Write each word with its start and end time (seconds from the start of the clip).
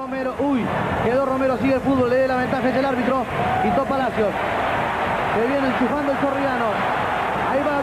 Romero, 0.00 0.34
uy, 0.38 0.64
quedó 1.04 1.26
Romero, 1.26 1.58
sigue 1.58 1.74
el 1.74 1.80
fútbol, 1.82 2.08
le 2.08 2.16
dé 2.16 2.28
la 2.28 2.36
ventaja, 2.36 2.66
es 2.70 2.74
el 2.74 2.86
árbitro. 2.86 3.22
Quitó 3.62 3.84
Palacios. 3.84 4.28
Se 5.34 5.46
viene 5.46 5.66
enchufando 5.66 6.12
el 6.12 6.18
chorriano. 6.18 6.64
Ahí 7.52 7.60
va 7.60 7.76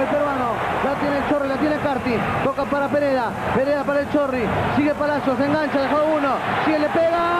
el 0.00 0.06
peruano. 0.08 0.52
La 0.84 0.94
tiene 0.94 1.18
el 1.18 1.28
Chorri, 1.28 1.48
la 1.48 1.56
tiene 1.56 1.76
Carti. 1.76 2.16
Toca 2.44 2.64
para 2.64 2.88
Pereda. 2.88 3.28
Pereda 3.54 3.84
para 3.84 4.00
el 4.00 4.10
Chorri. 4.10 4.42
Sigue 4.74 4.94
Palacios, 4.94 5.38
engancha, 5.38 5.82
dejó 5.82 5.98
uno. 6.16 6.30
Sigue, 6.64 6.78
le 6.78 6.88
pega. 6.88 7.34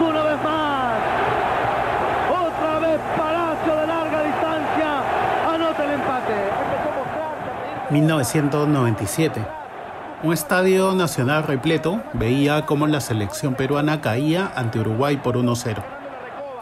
una 0.00 0.22
vez 0.22 0.42
más. 0.42 0.98
Otra 2.30 2.78
vez 2.78 3.00
Palacio 3.16 3.76
de 3.76 3.86
larga 3.86 4.22
distancia. 4.22 5.02
Anota 5.52 5.84
el 5.84 5.90
empate. 5.92 6.34
1997. 8.00 9.46
Un 10.22 10.32
estadio 10.32 10.94
nacional 10.94 11.44
repleto 11.44 12.02
veía 12.14 12.64
cómo 12.64 12.86
la 12.86 13.00
selección 13.00 13.54
peruana 13.54 14.00
caía 14.00 14.50
ante 14.56 14.80
Uruguay 14.80 15.18
por 15.18 15.36
1-0. 15.36 15.84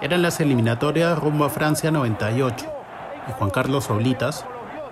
Eran 0.03 0.23
las 0.23 0.41
eliminatorias 0.41 1.17
rumbo 1.19 1.45
a 1.45 1.51
Francia 1.51 1.93
98 1.93 2.67
y 3.29 3.33
Juan 3.33 3.51
Carlos 3.51 3.89
Oblitas, 3.89 4.47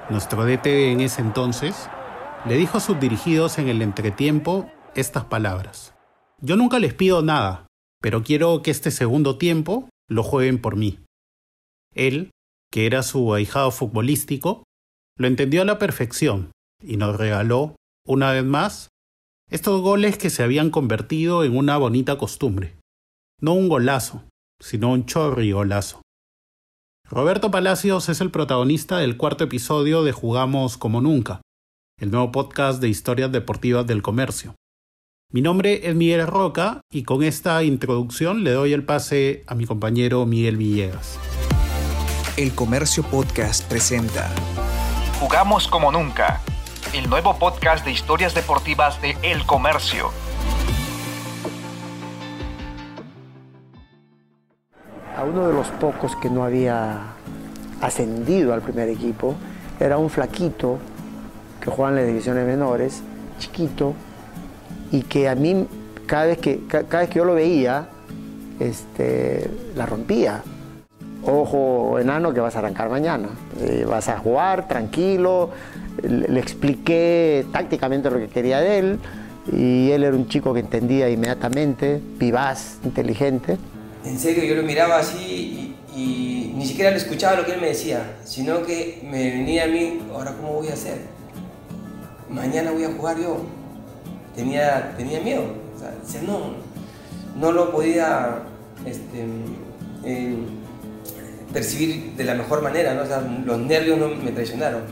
nuestro 0.08 0.44
DT 0.44 0.92
en 0.92 1.00
ese 1.00 1.20
entonces, 1.20 1.88
le 2.44 2.55
dijo 2.56 2.78
a 2.78 2.81
sus 2.81 3.00
dirigidos 3.00 3.58
en 3.58 3.69
el 3.69 3.83
entretiempo 3.83 4.70
estas 4.94 5.25
palabras. 5.25 5.94
Yo 6.41 6.56
nunca 6.56 6.78
les 6.78 6.94
pido 6.94 7.22
nada, 7.22 7.66
pero 8.00 8.22
quiero 8.22 8.62
que 8.62 8.70
este 8.70 8.92
segundo 8.92 9.36
tiempo 9.36 9.88
lo 10.08 10.22
jueguen 10.22 10.60
por 10.60 10.77
mí. 10.77 11.00
Él, 11.94 12.31
que 12.70 12.86
era 12.86 13.03
su 13.03 13.34
ahijado 13.34 13.72
futbolístico, 13.72 14.62
lo 15.17 15.27
entendió 15.27 15.62
a 15.62 15.64
la 15.64 15.78
perfección 15.78 16.53
y 16.83 16.97
nos 16.97 17.17
regaló, 17.17 17.77
una 18.06 18.33
vez 18.33 18.45
más, 18.45 18.89
estos 19.50 19.81
goles 19.81 20.19
que 20.19 20.31
se 20.31 20.42
habían 20.42 20.70
convertido 20.70 21.45
en 21.45 21.56
una 21.56 21.78
bonita 21.78 22.19
costumbre. 22.19 22.77
No 23.41 23.55
un 23.55 23.69
golazo, 23.69 24.25
sino 24.61 24.92
un 24.92 25.06
chorri 25.06 25.53
golazo. 25.53 26.03
Roberto 27.09 27.50
Palacios 27.50 28.09
es 28.09 28.20
el 28.20 28.31
protagonista 28.31 28.98
del 28.98 29.17
cuarto 29.17 29.44
episodio 29.44 30.03
de 30.03 30.12
Jugamos 30.12 30.77
como 30.77 31.00
Nunca, 31.00 31.41
el 32.00 32.11
nuevo 32.11 32.33
podcast 32.33 32.81
de 32.81 32.89
historias 32.89 33.31
deportivas 33.31 33.87
del 33.87 34.03
comercio. 34.03 34.55
Mi 35.33 35.41
nombre 35.41 35.89
es 35.89 35.94
Miguel 35.94 36.27
Roca 36.27 36.81
y 36.91 37.05
con 37.05 37.22
esta 37.22 37.62
introducción 37.62 38.44
le 38.44 38.53
doy 38.53 38.72
el 38.72 38.84
pase 38.84 39.44
a 39.47 39.55
mi 39.55 39.67
compañero 39.67 40.27
Miguel 40.27 40.56
Villegas. 40.56 41.19
El 42.37 42.55
Comercio 42.55 43.03
Podcast 43.03 43.67
presenta 43.69 44.31
Jugamos 45.19 45.67
como 45.67 45.91
nunca, 45.91 46.42
el 46.92 47.09
nuevo 47.09 47.39
podcast 47.39 47.83
de 47.86 47.91
historias 47.91 48.34
deportivas 48.34 49.00
de 49.00 49.17
El 49.22 49.47
Comercio. 49.47 50.11
A 55.17 55.25
uno 55.25 55.48
de 55.48 55.55
los 55.55 55.69
pocos 55.69 56.14
que 56.17 56.28
no 56.28 56.44
había 56.44 57.14
ascendido 57.81 58.53
al 58.53 58.61
primer 58.61 58.91
equipo 58.91 59.34
era 59.81 59.97
un 59.97 60.10
flaquito 60.10 60.78
que 61.62 61.71
jugaba 61.71 61.93
en 61.93 61.97
las 61.97 62.06
divisiones 62.06 62.47
menores, 62.47 63.03
chiquito, 63.38 63.94
y 64.93 65.00
que 65.00 65.31
a 65.31 65.34
mí 65.34 65.66
cada 66.04 66.27
vez 66.27 66.37
que, 66.37 66.66
cada 66.66 67.00
vez 67.00 67.09
que 67.09 67.16
yo 67.16 67.25
lo 67.25 67.33
veía, 67.33 67.88
este, 68.60 69.50
la 69.77 69.87
rompía. 69.87 70.43
Ojo, 71.26 71.98
enano, 71.98 72.32
que 72.32 72.38
vas 72.38 72.54
a 72.54 72.60
arrancar 72.60 72.88
mañana. 72.88 73.28
Eh, 73.60 73.84
vas 73.88 74.09
a 74.09 74.19
jugar 74.19 74.69
tranquilo. 74.69 75.50
Le, 76.03 76.38
expliqué 76.38 77.44
tácticamente 77.53 78.10
lo 78.10 78.19
que 78.19 78.28
quería 78.28 78.60
de 78.60 78.78
él. 78.78 78.98
Y 79.53 79.91
él 79.91 80.04
era 80.04 80.15
un 80.15 80.28
chico 80.28 80.54
que 80.54 80.60
entendía 80.60 81.09
inmediatamente, 81.10 82.00
vivaz, 82.16 82.78
inteligente. 82.84 83.56
En 84.04 84.19
serio, 84.19 84.44
yo 84.44 84.54
lo 84.54 84.62
miraba 84.62 84.98
así 84.98 85.75
y, 85.97 86.53
ni 86.56 86.65
siquiera 86.65 86.91
le 86.91 86.97
escuchaba 86.97 87.36
lo 87.36 87.44
que 87.44 87.53
él 87.53 87.60
me 87.60 87.69
decía, 87.69 88.19
sino 88.25 88.62
que 88.62 89.00
me 89.04 89.31
venía 89.31 89.65
a 89.65 89.66
mí, 89.66 90.00
ahora 90.12 90.32
cómo 90.32 90.54
voy 90.54 90.69
a 90.69 90.75
hacer. 90.75 90.98
Mañana 92.28 92.70
voy 92.70 92.84
a 92.84 92.92
jugar 92.92 93.19
yo 93.19 93.38
tenía, 94.36 94.94
tenía 94.97 95.20
miedo. 95.20 95.42
O 95.75 96.09
sea, 96.09 96.22
no, 96.22 96.54
no 97.36 97.53
lo 97.53 97.72
podía 97.72 98.42
este, 98.84 99.26
eh, 100.04 100.36
percibir 101.56 102.12
de 102.19 102.25
la 102.25 102.34
mejor 102.34 102.62
manera, 102.62 102.93
¿no? 102.93 103.05
O 103.05 103.06
sea, 103.06 103.22
los 103.22 103.59
nervios 103.59 103.99
no 103.99 104.15
me 104.15 104.31
traicionaron. 104.31 104.83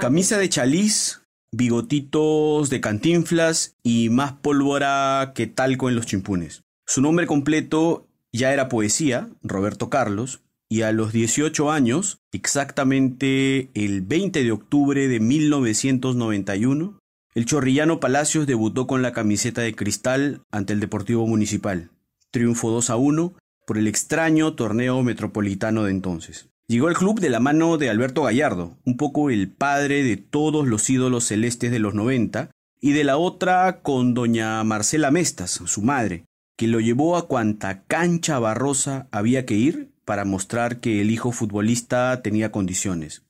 Camisa 0.00 0.38
de 0.38 0.48
chaliz, 0.48 1.20
bigotitos 1.52 2.70
de 2.70 2.80
cantinflas 2.80 3.76
y 3.82 4.08
más 4.08 4.32
pólvora 4.32 5.32
que 5.34 5.46
talco 5.46 5.90
en 5.90 5.96
los 5.96 6.06
chimpunes. 6.06 6.62
Su 6.86 7.02
nombre 7.02 7.26
completo 7.26 8.08
ya 8.32 8.50
era 8.54 8.70
poesía, 8.70 9.28
Roberto 9.42 9.90
Carlos, 9.90 10.40
y 10.70 10.82
a 10.82 10.92
los 10.92 11.12
18 11.12 11.70
años, 11.70 12.22
exactamente 12.32 13.68
el 13.74 14.00
20 14.00 14.42
de 14.42 14.52
octubre 14.52 15.06
de 15.06 15.20
1991, 15.20 16.98
el 17.34 17.44
chorrillano 17.44 18.00
Palacios 18.00 18.46
debutó 18.46 18.86
con 18.86 19.02
la 19.02 19.12
camiseta 19.12 19.60
de 19.60 19.74
cristal 19.74 20.40
ante 20.50 20.72
el 20.72 20.80
Deportivo 20.80 21.26
Municipal. 21.26 21.90
Triunfo 22.30 22.70
2 22.70 22.88
a 22.88 22.96
1 22.96 23.34
por 23.70 23.78
el 23.78 23.86
extraño 23.86 24.54
torneo 24.54 25.00
metropolitano 25.04 25.84
de 25.84 25.92
entonces. 25.92 26.48
Llegó 26.66 26.88
al 26.88 26.96
club 26.96 27.20
de 27.20 27.30
la 27.30 27.38
mano 27.38 27.78
de 27.78 27.88
Alberto 27.88 28.24
Gallardo, 28.24 28.76
un 28.84 28.96
poco 28.96 29.30
el 29.30 29.48
padre 29.48 30.02
de 30.02 30.16
todos 30.16 30.66
los 30.66 30.90
ídolos 30.90 31.26
celestes 31.26 31.70
de 31.70 31.78
los 31.78 31.94
90, 31.94 32.50
y 32.80 32.90
de 32.90 33.04
la 33.04 33.16
otra 33.16 33.80
con 33.82 34.12
doña 34.12 34.64
Marcela 34.64 35.12
Mestas, 35.12 35.62
su 35.66 35.82
madre, 35.82 36.24
que 36.58 36.66
lo 36.66 36.80
llevó 36.80 37.16
a 37.16 37.28
cuanta 37.28 37.84
cancha 37.84 38.40
barrosa 38.40 39.06
había 39.12 39.46
que 39.46 39.54
ir 39.54 39.92
para 40.04 40.24
mostrar 40.24 40.80
que 40.80 41.00
el 41.00 41.12
hijo 41.12 41.30
futbolista 41.30 42.22
tenía 42.22 42.50
condiciones. 42.50 43.22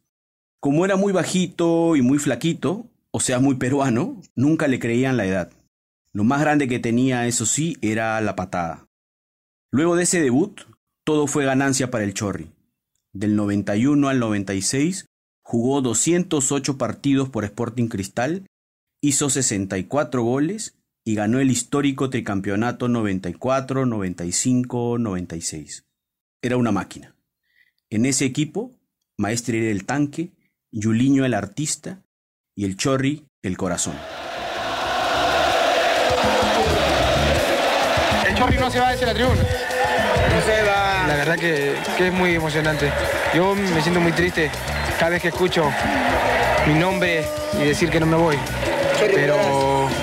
Como 0.59 0.87
era 0.87 0.97
muy 0.97 1.13
bajito 1.13 1.97
y 1.97 2.01
muy 2.01 2.17
flaquito, 2.17 2.87
o 3.11 3.21
sea 3.21 3.41
muy 3.41 3.57
peruano, 3.57 4.23
nunca 4.35 4.69
le 4.69 4.79
creían 4.79 5.19
la 5.19 5.27
edad. 5.27 5.51
Lo 6.15 6.25
más 6.25 6.41
grande 6.41 6.67
que 6.67 6.79
tenía, 6.79 7.27
eso 7.27 7.45
sí, 7.45 7.77
era 7.83 8.19
la 8.23 8.37
patada. 8.37 8.87
Luego 9.73 9.95
de 9.95 10.03
ese 10.03 10.21
debut, 10.21 10.63
todo 11.05 11.27
fue 11.27 11.45
ganancia 11.45 11.91
para 11.91 12.05
el 12.05 12.15
Chorri. 12.15 12.51
Del 13.13 13.37
91 13.37 14.09
al 14.09 14.19
96 14.19 15.07
jugó 15.43 15.81
208 15.81 16.77
partidos 16.77 17.29
por 17.29 17.45
Sporting 17.45 17.89
Cristal, 17.89 18.47
hizo 19.01 19.31
64 19.31 20.23
goles 20.23 20.77
y 21.05 21.15
ganó 21.15 21.41
el 21.41 21.51
histórico 21.51 22.11
tricampeonato 22.11 22.89
94, 22.89 23.87
95, 23.87 24.99
96. 24.99 25.87
Era 26.43 26.57
una 26.57 26.73
máquina. 26.73 27.17
En 27.91 28.07
ese 28.07 28.25
equipo, 28.25 28.73
Maestri 29.19 29.59
era 29.59 29.71
el 29.71 29.87
tanque, 29.87 30.33
Yuliño 30.73 31.25
el 31.25 31.35
artista 31.35 32.03
y 32.55 32.65
el 32.65 32.77
Chorri 32.77 33.27
el 33.43 33.57
corazón. 33.57 33.95
Chorri 38.41 38.57
no 38.57 38.71
se 38.71 38.81
va 38.81 38.93
desde 38.93 39.05
la 39.05 39.13
tribuna. 39.13 39.43
No 39.43 40.41
se 40.47 40.63
va. 40.63 41.07
La 41.07 41.15
verdad 41.15 41.37
que, 41.37 41.75
es 41.99 42.13
muy 42.13 42.35
emocionante. 42.35 42.91
Yo 43.35 43.55
me 43.55 43.83
siento 43.83 44.01
muy 44.01 44.13
triste 44.13 44.51
cada 44.99 45.11
vez 45.11 45.21
que 45.21 45.29
escucho 45.29 45.71
mi 46.67 46.73
nombre 46.73 47.27
y 47.61 47.65
decir 47.67 47.91
que 47.91 48.01
no 48.01 48.07
me 48.07 48.17
voy. 48.17 48.37
Pero 48.99 49.37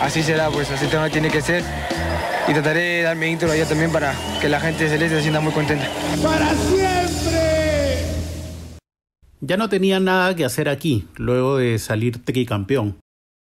así 0.04 0.22
será, 0.22 0.52
pues 0.52 0.70
así 0.70 0.86
tiene 1.12 1.32
que 1.32 1.42
ser. 1.42 1.64
Y 2.48 2.54
trataré 2.54 2.80
de 2.80 3.02
darme 3.02 3.28
intro 3.28 3.52
allá 3.52 3.68
también 3.68 3.92
para 3.92 4.14
que 4.40 4.50
la 4.50 4.60
gente 4.60 4.88
celeste 4.88 5.16
se 5.16 5.22
sienta 5.24 5.40
muy 5.40 5.52
contenta. 5.52 5.88
¡Para 6.22 6.54
siempre! 6.54 8.06
Ya 9.42 9.58
no 9.58 9.68
tenía 9.68 10.00
nada 10.00 10.36
que 10.36 10.46
hacer 10.46 10.70
aquí, 10.70 11.08
luego 11.16 11.58
de 11.58 11.80
salir 11.80 12.24
tricampeón, 12.24 13.00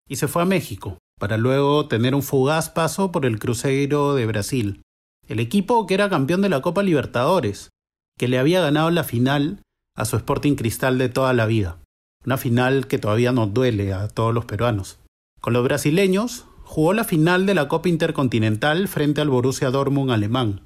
y 0.09 0.17
se 0.17 0.26
fue 0.26 0.43
a 0.43 0.47
México, 0.47 0.99
para 1.19 1.37
luego 1.37 1.87
tener 1.87 2.15
un 2.15 2.23
fugaz 2.23 2.69
paso 2.69 3.12
por 3.12 3.26
el 3.26 3.38
Cruzeiro 3.38 4.15
de 4.15 4.26
Brasil, 4.26 4.82
el 5.28 5.40
equipo 5.40 5.87
que 5.87 5.94
era 5.94 6.08
campeón 6.08 6.43
de 6.43 6.49
la 6.49 6.62
Copa 6.62 6.82
Libertadores, 6.82 7.70
que 8.19 8.28
le 8.28 8.38
había 8.38 8.61
ganado 8.61 8.90
la 8.90 9.05
final 9.05 9.61
a 9.96 10.05
su 10.05 10.17
Sporting 10.17 10.55
Cristal 10.55 10.99
de 10.99 11.08
toda 11.08 11.32
la 11.32 11.46
vida, 11.46 11.78
una 12.25 12.37
final 12.37 12.87
que 12.87 12.99
todavía 12.99 13.32
nos 13.32 13.52
duele 13.52 13.93
a 13.93 14.08
todos 14.08 14.32
los 14.32 14.44
peruanos. 14.44 14.99
Con 15.40 15.52
los 15.52 15.64
brasileños 15.64 16.46
jugó 16.64 16.93
la 16.93 17.05
final 17.05 17.46
de 17.46 17.55
la 17.55 17.69
Copa 17.69 17.88
Intercontinental 17.88 18.88
frente 18.88 19.20
al 19.20 19.28
Borussia 19.28 19.70
Dortmund 19.70 20.11
alemán, 20.11 20.62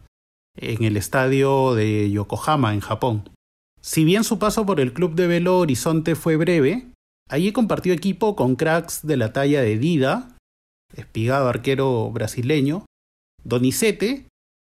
en 0.56 0.84
el 0.84 0.96
estadio 0.96 1.74
de 1.74 2.10
Yokohama, 2.10 2.74
en 2.74 2.80
Japón. 2.80 3.30
Si 3.80 4.04
bien 4.04 4.24
su 4.24 4.38
paso 4.38 4.66
por 4.66 4.80
el 4.80 4.92
club 4.92 5.14
de 5.14 5.26
Velo 5.26 5.58
Horizonte 5.58 6.14
fue 6.14 6.36
breve, 6.36 6.92
allí 7.28 7.52
compartió 7.52 7.92
equipo 7.92 8.36
con 8.36 8.56
cracks 8.56 9.06
de 9.06 9.16
la 9.16 9.32
talla 9.32 9.62
de 9.62 9.78
Dida, 9.78 10.36
espigado 10.94 11.48
arquero 11.48 12.10
brasileño, 12.10 12.84
Donizete 13.42 14.26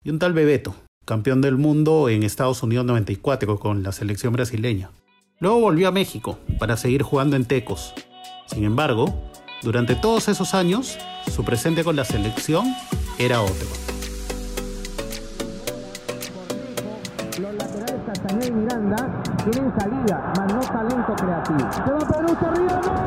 y 0.07 0.09
un 0.09 0.19
tal 0.19 0.31
Bebeto, 0.31 0.74
campeón 1.04 1.42
del 1.42 1.57
mundo 1.57 2.07
en 2.07 2.24
Estados 2.24 2.63
Unidos 2.63 2.86
94 2.86 3.59
con 3.59 3.83
la 3.83 3.92
selección 3.92 4.31
brasileña. 4.31 4.89
Luego 5.42 5.59
volvió 5.59 5.89
a 5.89 5.92
México 5.92 6.39
para 6.59 6.77
seguir 6.77 7.04
jugando 7.04 7.36
en 7.36 7.44
Tecos. 7.44 7.94
Sin 8.45 8.63
embargo, 8.63 9.30
durante 9.63 9.95
todos 9.95 10.30
esos 10.30 10.54
años, 10.54 10.98
su 11.30 11.44
presente 11.44 11.83
con 11.83 11.98
la 11.98 12.06
selección 12.06 12.74
era 13.19 13.42
otro. 13.42 13.68
Los 17.42 17.54
laterales 17.56 18.01
Castañeda 18.06 18.48
y 18.48 18.51
Miranda 18.51 19.24
tienen 19.51 19.74
salida, 19.77 20.33
más 20.38 20.54
no 20.54 20.62
talento 20.62 21.15
creativo. 21.18 23.06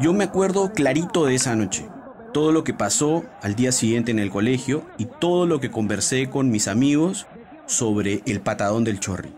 Yo 0.00 0.12
me 0.12 0.24
acuerdo 0.24 0.70
clarito 0.72 1.24
de 1.24 1.34
esa 1.34 1.56
noche. 1.56 1.88
Todo 2.34 2.52
lo 2.52 2.62
que 2.62 2.74
pasó 2.74 3.24
al 3.40 3.54
día 3.54 3.72
siguiente 3.72 4.10
en 4.10 4.18
el 4.18 4.30
colegio 4.30 4.82
y 4.98 5.06
todo 5.06 5.46
lo 5.46 5.60
que 5.60 5.70
conversé 5.70 6.28
con 6.28 6.50
mis 6.50 6.68
amigos 6.68 7.26
sobre 7.64 8.22
el 8.26 8.40
patadón 8.40 8.84
del 8.84 9.00
Chorri. 9.00 9.32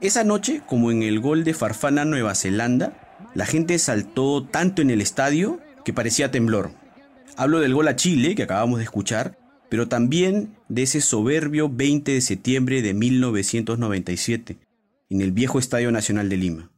Esa 0.00 0.24
noche, 0.24 0.62
como 0.66 0.90
en 0.90 1.04
el 1.04 1.20
gol 1.20 1.44
de 1.44 1.54
Farfana 1.54 2.04
Nueva 2.04 2.34
Zelanda, 2.34 2.94
la 3.34 3.46
gente 3.46 3.78
saltó 3.78 4.44
tanto 4.44 4.82
en 4.82 4.90
el 4.90 5.00
estadio 5.00 5.60
que 5.84 5.92
parecía 5.92 6.32
temblor. 6.32 6.72
Hablo 7.36 7.60
del 7.60 7.74
gol 7.74 7.86
a 7.86 7.94
Chile 7.94 8.34
que 8.34 8.42
acabamos 8.42 8.78
de 8.78 8.84
escuchar, 8.84 9.37
pero 9.68 9.88
también 9.88 10.56
de 10.68 10.82
ese 10.82 11.00
soberbio 11.00 11.68
20 11.68 12.12
de 12.12 12.20
septiembre 12.20 12.82
de 12.82 12.94
1997, 12.94 14.58
en 15.10 15.20
el 15.20 15.32
viejo 15.32 15.58
Estadio 15.58 15.90
Nacional 15.90 16.28
de 16.28 16.36
Lima. 16.36 16.70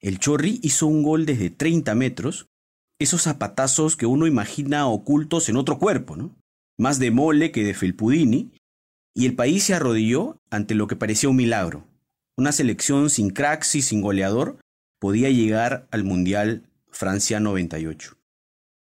El 0.00 0.18
Chorri 0.18 0.58
hizo 0.62 0.86
un 0.86 1.02
gol 1.02 1.26
desde 1.26 1.50
30 1.50 1.94
metros 1.94 2.48
esos 2.98 3.22
zapatazos 3.22 3.96
que 3.96 4.06
uno 4.06 4.26
imagina 4.26 4.86
ocultos 4.86 5.48
en 5.48 5.56
otro 5.56 5.78
cuerpo, 5.78 6.16
¿no? 6.16 6.36
Más 6.78 6.98
de 6.98 7.10
Mole 7.10 7.50
que 7.52 7.64
de 7.64 7.74
Felpudini, 7.74 8.52
y 9.14 9.26
el 9.26 9.34
país 9.34 9.64
se 9.64 9.74
arrodilló 9.74 10.40
ante 10.50 10.74
lo 10.74 10.86
que 10.86 10.96
parecía 10.96 11.28
un 11.28 11.36
milagro. 11.36 11.86
Una 12.36 12.52
selección 12.52 13.10
sin 13.10 13.30
cracks 13.30 13.74
y 13.74 13.82
sin 13.82 14.00
goleador 14.00 14.58
podía 14.98 15.28
llegar 15.30 15.86
al 15.90 16.04
Mundial 16.04 16.70
Francia 16.90 17.40
98. 17.40 18.16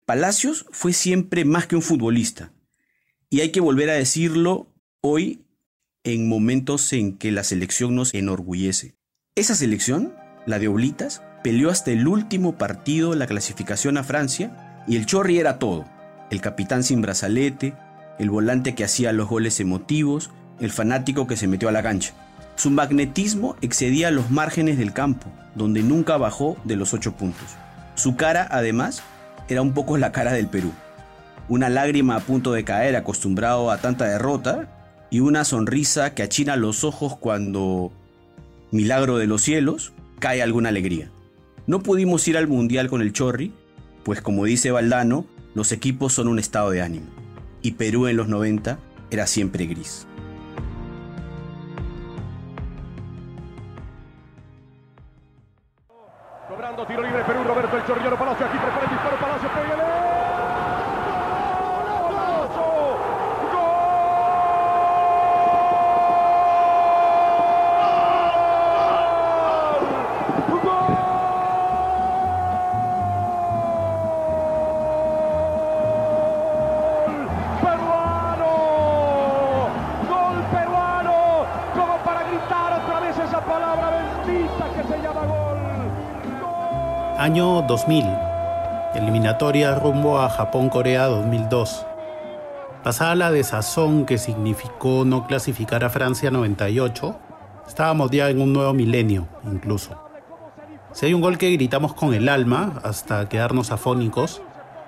Palacios 0.06 0.66
fue 0.70 0.92
siempre 0.92 1.44
más 1.44 1.66
que 1.66 1.76
un 1.76 1.82
futbolista, 1.82 2.52
y 3.34 3.40
hay 3.40 3.50
que 3.50 3.60
volver 3.60 3.90
a 3.90 3.94
decirlo 3.94 4.68
hoy 5.02 5.42
en 6.04 6.28
momentos 6.28 6.92
en 6.92 7.18
que 7.18 7.32
la 7.32 7.42
selección 7.42 7.96
nos 7.96 8.14
enorgullece. 8.14 8.94
Esa 9.34 9.56
selección, 9.56 10.14
la 10.46 10.60
de 10.60 10.68
Oblitas, 10.68 11.20
peleó 11.42 11.70
hasta 11.70 11.90
el 11.90 12.06
último 12.06 12.56
partido 12.58 13.12
la 13.16 13.26
clasificación 13.26 13.96
a 13.96 14.04
Francia 14.04 14.84
y 14.86 14.94
el 14.94 15.06
Chorri 15.06 15.40
era 15.40 15.58
todo. 15.58 15.84
El 16.30 16.40
capitán 16.40 16.84
sin 16.84 17.02
brazalete, 17.02 17.74
el 18.20 18.30
volante 18.30 18.76
que 18.76 18.84
hacía 18.84 19.12
los 19.12 19.28
goles 19.28 19.58
emotivos, 19.58 20.30
el 20.60 20.70
fanático 20.70 21.26
que 21.26 21.36
se 21.36 21.48
metió 21.48 21.68
a 21.68 21.72
la 21.72 21.82
cancha. 21.82 22.14
Su 22.54 22.70
magnetismo 22.70 23.56
excedía 23.62 24.12
los 24.12 24.30
márgenes 24.30 24.78
del 24.78 24.92
campo, 24.92 25.26
donde 25.56 25.82
nunca 25.82 26.18
bajó 26.18 26.56
de 26.62 26.76
los 26.76 26.94
ocho 26.94 27.16
puntos. 27.16 27.48
Su 27.96 28.14
cara, 28.14 28.46
además, 28.48 29.02
era 29.48 29.60
un 29.60 29.74
poco 29.74 29.98
la 29.98 30.12
cara 30.12 30.32
del 30.32 30.46
Perú. 30.46 30.70
Una 31.48 31.68
lágrima 31.68 32.16
a 32.16 32.20
punto 32.20 32.52
de 32.52 32.64
caer 32.64 32.96
acostumbrado 32.96 33.70
a 33.70 33.78
tanta 33.78 34.06
derrota 34.06 35.06
y 35.10 35.20
una 35.20 35.44
sonrisa 35.44 36.14
que 36.14 36.22
achina 36.22 36.56
los 36.56 36.84
ojos 36.84 37.16
cuando, 37.16 37.92
milagro 38.70 39.18
de 39.18 39.26
los 39.26 39.42
cielos, 39.42 39.92
cae 40.18 40.42
alguna 40.42 40.70
alegría. 40.70 41.10
No 41.66 41.80
pudimos 41.80 42.26
ir 42.28 42.38
al 42.38 42.48
Mundial 42.48 42.88
con 42.88 43.02
el 43.02 43.12
Chorri, 43.12 43.52
pues 44.04 44.22
como 44.22 44.44
dice 44.44 44.70
Valdano, 44.70 45.26
los 45.54 45.70
equipos 45.70 46.14
son 46.14 46.28
un 46.28 46.38
estado 46.38 46.70
de 46.70 46.82
ánimo. 46.82 47.06
Y 47.62 47.72
Perú 47.72 48.06
en 48.06 48.16
los 48.16 48.28
90 48.28 48.78
era 49.10 49.26
siempre 49.26 49.66
gris. 49.66 50.06
Cobrando 56.48 56.86
tiro 56.86 57.02
libre 57.02 57.22
Perú, 57.24 57.44
Roberto 57.44 57.76
el 57.76 57.82
Palacio, 57.82 58.46
aquí 58.46 58.58
prepara 58.58 58.84
el 58.84 58.90
disparo 58.90 59.16
Palacio. 59.20 60.03
Año 87.34 87.62
2000. 87.62 88.06
Eliminatoria 88.94 89.74
rumbo 89.74 90.20
a 90.20 90.28
Japón-Corea 90.28 91.06
2002. 91.06 91.84
Pasada 92.84 93.16
la 93.16 93.32
desazón 93.32 94.06
que 94.06 94.18
significó 94.18 95.04
no 95.04 95.26
clasificar 95.26 95.82
a 95.82 95.90
Francia 95.90 96.30
98, 96.30 97.18
estábamos 97.66 98.12
ya 98.12 98.30
en 98.30 98.40
un 98.40 98.52
nuevo 98.52 98.72
milenio, 98.72 99.26
incluso. 99.50 100.00
Si 100.92 101.06
hay 101.06 101.14
un 101.14 101.22
gol 101.22 101.36
que 101.36 101.50
gritamos 101.50 101.92
con 101.94 102.14
el 102.14 102.28
alma 102.28 102.74
hasta 102.84 103.28
quedarnos 103.28 103.72
afónicos, 103.72 104.40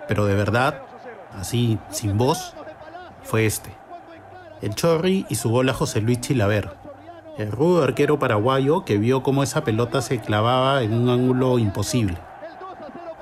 pero 0.07 0.25
de 0.25 0.37
verdad, 0.37 0.83
así, 1.37 1.81
sin 1.91 2.17
voz, 2.17 2.55
fue 3.25 3.45
este. 3.45 3.71
El 4.62 4.76
Chorri 4.76 5.26
y 5.29 5.35
su 5.35 5.50
gol 5.50 5.69
a 5.69 5.75
José 5.75 6.00
Luis 6.00 6.21
Chilaver, 6.21 6.76
el 7.38 7.50
rudo 7.50 7.83
arquero 7.83 8.21
paraguayo 8.21 8.85
que 8.85 8.99
vio 8.99 9.25
cómo 9.25 9.43
esa 9.43 9.65
pelota 9.65 10.00
se 10.00 10.21
clavaba 10.21 10.85
en 10.85 10.95
un 10.95 11.09
ángulo 11.09 11.59
imposible. 11.59 12.17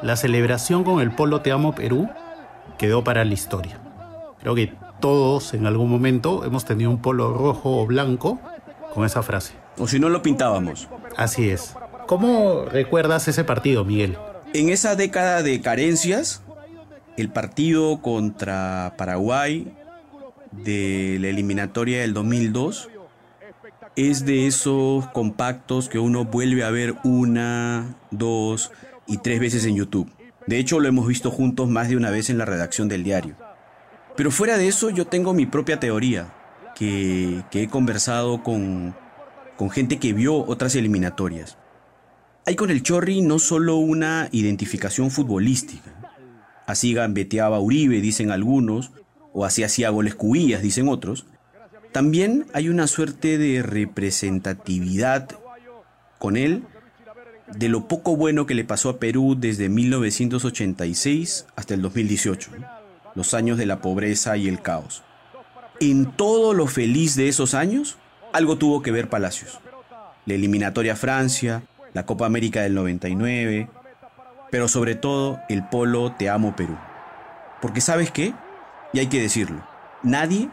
La 0.03 0.17
celebración 0.17 0.85
con 0.85 1.01
el 1.01 1.11
Polo 1.11 1.41
Te 1.41 1.53
Amo 1.53 1.75
Perú 1.75 2.09
quedó 2.79 3.05
para 3.05 3.25
la 3.25 3.33
historia. 3.33 3.79
Creo 4.41 4.55
que 4.55 4.73
todos 5.01 5.55
en 5.55 5.67
algún 5.67 5.91
momento 5.91 6.45
hemos 6.45 6.65
tenido 6.65 6.91
un 6.91 7.01
polo 7.01 7.33
rojo 7.33 7.81
o 7.81 7.87
blanco 7.87 8.39
con 8.93 9.05
esa 9.05 9.23
frase. 9.23 9.55
O 9.79 9.87
si 9.89 9.99
no 9.99 10.09
lo 10.09 10.23
pintábamos. 10.23 10.89
Así 11.17 11.51
es. 11.51 11.75
¿Cómo 12.07 12.65
recuerdas 12.67 13.29
ese 13.29 13.45
partido, 13.45 13.85
Miguel? 13.85 14.17
En 14.53 14.69
esa 14.69 14.95
década 14.95 15.43
de 15.43 15.61
carencias, 15.61 16.43
el 17.17 17.31
partido 17.31 18.03
contra 18.03 18.95
Paraguay 18.99 19.73
de 20.53 21.19
la 21.21 21.29
eliminatoria 21.29 22.01
del 22.01 22.15
2002 22.15 22.91
es 23.97 24.27
de 24.27 24.47
esos 24.47 25.07
compactos 25.09 25.89
que 25.89 25.99
uno 25.99 26.25
vuelve 26.25 26.65
a 26.65 26.71
ver 26.71 26.97
una, 27.05 27.95
dos, 28.11 28.73
y 29.07 29.19
tres 29.19 29.41
veces 29.41 29.65
en 29.67 29.77
YouTube. 29.77 30.11
De 30.47 30.59
hecho, 30.59 30.81
lo 30.81 30.89
hemos 30.89 31.07
visto 31.07 31.31
juntos 31.31 31.69
más 31.69 31.89
de 31.89 31.97
una 31.97 32.11
vez 32.11 32.31
en 32.31 32.39
la 32.39 32.45
redacción 32.45 32.89
del 32.89 33.05
diario. 33.05 33.37
Pero 34.17 34.31
fuera 34.31 34.59
de 34.59 34.69
eso, 34.69 34.91
yo 34.91 35.07
tengo 35.07 35.35
mi 35.35 35.47
propia 35.47 35.81
teoría. 35.81 36.33
que, 36.75 37.45
que 37.51 37.63
he 37.63 37.69
conversado 37.69 38.43
con, 38.43 38.95
con 39.57 39.71
gente 39.71 39.99
que 39.99 40.13
vio 40.13 40.45
otras 40.45 40.75
eliminatorias. 40.75 41.57
Hay 42.47 42.57
con 42.57 42.71
el 42.71 42.83
Chorri 42.83 43.23
no 43.23 43.39
solo 43.39 43.77
una 43.77 44.29
identificación 44.33 45.11
futbolística. 45.11 45.95
Así 46.67 46.93
gambeteaba 46.93 47.61
Uribe, 47.61 48.01
dicen 48.01 48.31
algunos, 48.31 48.91
o 49.33 49.45
así 49.45 49.63
hacía 49.63 49.91
goles 49.91 50.15
cubillas, 50.15 50.63
dicen 50.63 50.89
otros. 50.89 51.27
También 51.93 52.47
hay 52.53 52.69
una 52.69 52.87
suerte 52.87 53.39
de 53.39 53.63
representatividad 53.63 55.29
con 56.19 56.37
él 56.37 56.65
de 57.53 57.69
lo 57.69 57.89
poco 57.89 58.17
bueno 58.17 58.47
que 58.47 58.55
le 58.55 58.65
pasó 58.65 58.89
a 58.89 58.99
Perú 58.99 59.37
desde 59.39 59.69
1986 59.69 61.47
hasta 61.57 61.75
el 61.75 61.83
2018, 61.83 62.51
los 63.15 63.35
años 63.35 63.59
de 63.59 63.67
la 63.67 63.81
pobreza 63.81 64.37
y 64.37 64.49
el 64.49 64.63
caos. 64.63 65.03
En 65.81 66.13
todo 66.13 66.55
lo 66.55 66.67
feliz 66.67 67.17
de 67.17 67.29
esos 67.29 67.55
años, 67.55 67.99
algo 68.33 68.57
tuvo 68.57 68.83
que 68.83 68.93
ver 68.93 69.09
Palacios. 69.09 69.61
La 70.27 70.35
eliminatoria 70.35 70.95
a 70.95 70.97
Francia, 70.97 71.63
la 71.93 72.07
Copa 72.07 72.27
América 72.27 72.63
del 72.63 72.75
99, 72.75 73.69
pero 74.51 74.69
sobre 74.69 74.95
todo 74.95 75.41
el 75.49 75.69
polo 75.69 76.13
Te 76.13 76.31
Amo 76.31 76.57
Perú. 76.57 76.77
Porque 77.61 77.81
sabes 77.81 78.11
qué, 78.11 78.35
y 78.93 79.01
hay 79.01 79.09
que 79.09 79.21
decirlo, 79.21 79.67
nadie 80.03 80.49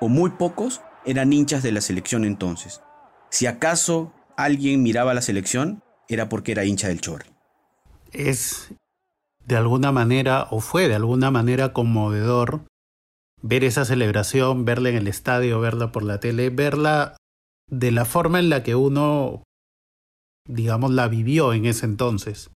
o 0.00 0.08
muy 0.08 0.30
pocos 0.30 0.80
eran 1.04 1.32
hinchas 1.32 1.62
de 1.62 1.72
la 1.72 1.80
selección 1.80 2.24
entonces. 2.24 2.82
Si 3.30 3.46
acaso 3.46 4.12
alguien 4.36 4.82
miraba 4.82 5.14
la 5.14 5.22
selección, 5.22 5.82
era 6.08 6.28
porque 6.28 6.52
era 6.52 6.64
hincha 6.64 6.88
del 6.88 7.00
Chorri. 7.00 7.30
Es 8.12 8.74
de 9.46 9.56
alguna 9.56 9.92
manera, 9.92 10.46
o 10.50 10.60
fue 10.60 10.88
de 10.88 10.94
alguna 10.94 11.30
manera 11.30 11.72
conmovedor, 11.72 12.64
ver 13.42 13.64
esa 13.64 13.84
celebración, 13.84 14.64
verla 14.64 14.90
en 14.90 14.96
el 14.96 15.08
estadio, 15.08 15.60
verla 15.60 15.92
por 15.92 16.04
la 16.04 16.20
tele, 16.20 16.50
verla 16.50 17.16
de 17.68 17.90
la 17.90 18.04
forma 18.04 18.38
en 18.38 18.50
la 18.50 18.62
que 18.62 18.74
uno, 18.74 19.42
digamos, 20.48 20.92
la 20.92 21.08
vivió 21.08 21.52
en 21.52 21.66
ese 21.66 21.86
entonces. 21.86 22.50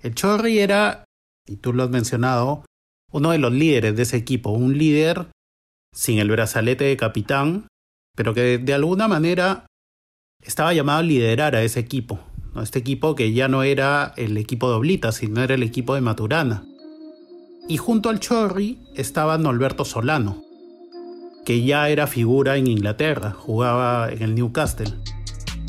El 0.00 0.14
Chorri 0.14 0.60
era, 0.60 1.04
y 1.46 1.56
tú 1.56 1.72
lo 1.72 1.82
has 1.82 1.90
mencionado, 1.90 2.64
uno 3.10 3.30
de 3.30 3.38
los 3.38 3.52
líderes 3.52 3.96
de 3.96 4.02
ese 4.02 4.16
equipo, 4.16 4.50
un 4.50 4.78
líder 4.78 5.28
sin 5.94 6.18
el 6.18 6.30
brazalete 6.30 6.84
de 6.84 6.96
capitán, 6.96 7.66
pero 8.16 8.34
que 8.34 8.58
de 8.58 8.74
alguna 8.74 9.08
manera 9.08 9.66
estaba 10.42 10.72
llamado 10.72 11.00
a 11.00 11.02
liderar 11.02 11.54
a 11.54 11.62
ese 11.62 11.80
equipo. 11.80 12.20
Este 12.60 12.80
equipo 12.80 13.14
que 13.14 13.32
ya 13.32 13.48
no 13.48 13.62
era 13.62 14.12
el 14.16 14.36
equipo 14.36 14.68
de 14.68 14.76
Oblita, 14.76 15.12
sino 15.12 15.42
era 15.42 15.54
el 15.54 15.62
equipo 15.62 15.94
de 15.94 16.02
Maturana. 16.02 16.64
Y 17.68 17.78
junto 17.78 18.10
al 18.10 18.20
Chorri 18.20 18.78
estaba 18.94 19.38
Norberto 19.38 19.84
Solano, 19.84 20.42
que 21.44 21.64
ya 21.64 21.88
era 21.88 22.06
figura 22.06 22.56
en 22.56 22.66
Inglaterra, 22.66 23.30
jugaba 23.32 24.12
en 24.12 24.22
el 24.22 24.34
Newcastle. 24.34 24.92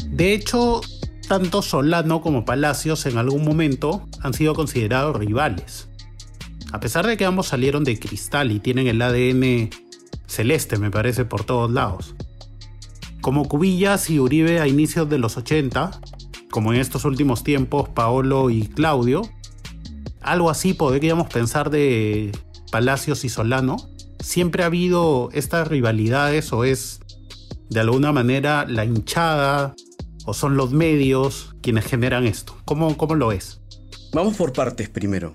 De 0.10 0.34
hecho, 0.34 0.82
tanto 1.28 1.62
Solano 1.62 2.22
como 2.22 2.46
Palacios 2.46 3.06
en 3.06 3.18
algún 3.18 3.46
momento 3.46 4.08
han 4.22 4.34
sido 4.34 4.54
considerados 4.54 5.16
rivales. 5.16 5.90
A 6.72 6.80
pesar 6.80 7.08
de 7.08 7.18
que 7.18 7.26
ambos 7.26 7.48
salieron 7.48 7.84
de 7.84 8.00
cristal 8.00 8.52
y 8.52 8.60
tienen 8.60 8.88
el 8.88 9.02
ADN 9.02 9.70
celeste, 10.28 10.78
me 10.78 10.92
parece, 10.92 11.24
por 11.24 11.44
todos 11.44 11.72
lados. 11.72 12.16
Como 13.22 13.48
Cubillas 13.48 14.10
y 14.10 14.20
Uribe 14.20 14.60
a 14.60 14.68
inicios 14.68 15.10
de 15.10 15.20
los 15.20 15.38
80, 15.38 15.92
como 16.54 16.72
en 16.72 16.80
estos 16.80 17.04
últimos 17.04 17.44
tiempos 17.44 17.90
Paolo 17.90 18.52
y 18.52 18.68
Claudio, 18.68 19.24
algo 20.22 20.52
así 20.52 20.76
podríamos 20.76 21.28
pensar 21.28 21.72
de 21.72 22.32
Palacios 22.72 23.26
y 23.26 23.30
Solano. 23.30 23.78
Siempre 24.20 24.62
ha 24.62 24.68
habido 24.68 25.30
estas 25.34 25.68
rivalidades 25.68 26.54
o 26.54 26.64
es 26.64 27.00
de 27.72 27.80
alguna 27.80 28.12
manera 28.12 28.68
la 28.70 28.86
hinchada 28.86 29.74
o 30.26 30.36
son 30.36 30.56
los 30.56 30.74
medios 30.74 31.56
quienes 31.64 31.86
generan 31.86 32.28
esto. 32.28 32.56
¿Cómo, 32.66 32.98
cómo 32.98 33.16
lo 33.16 33.32
es? 33.32 33.60
Vamos 34.14 34.38
por 34.38 34.54
partes 34.54 34.90
primero. 34.90 35.34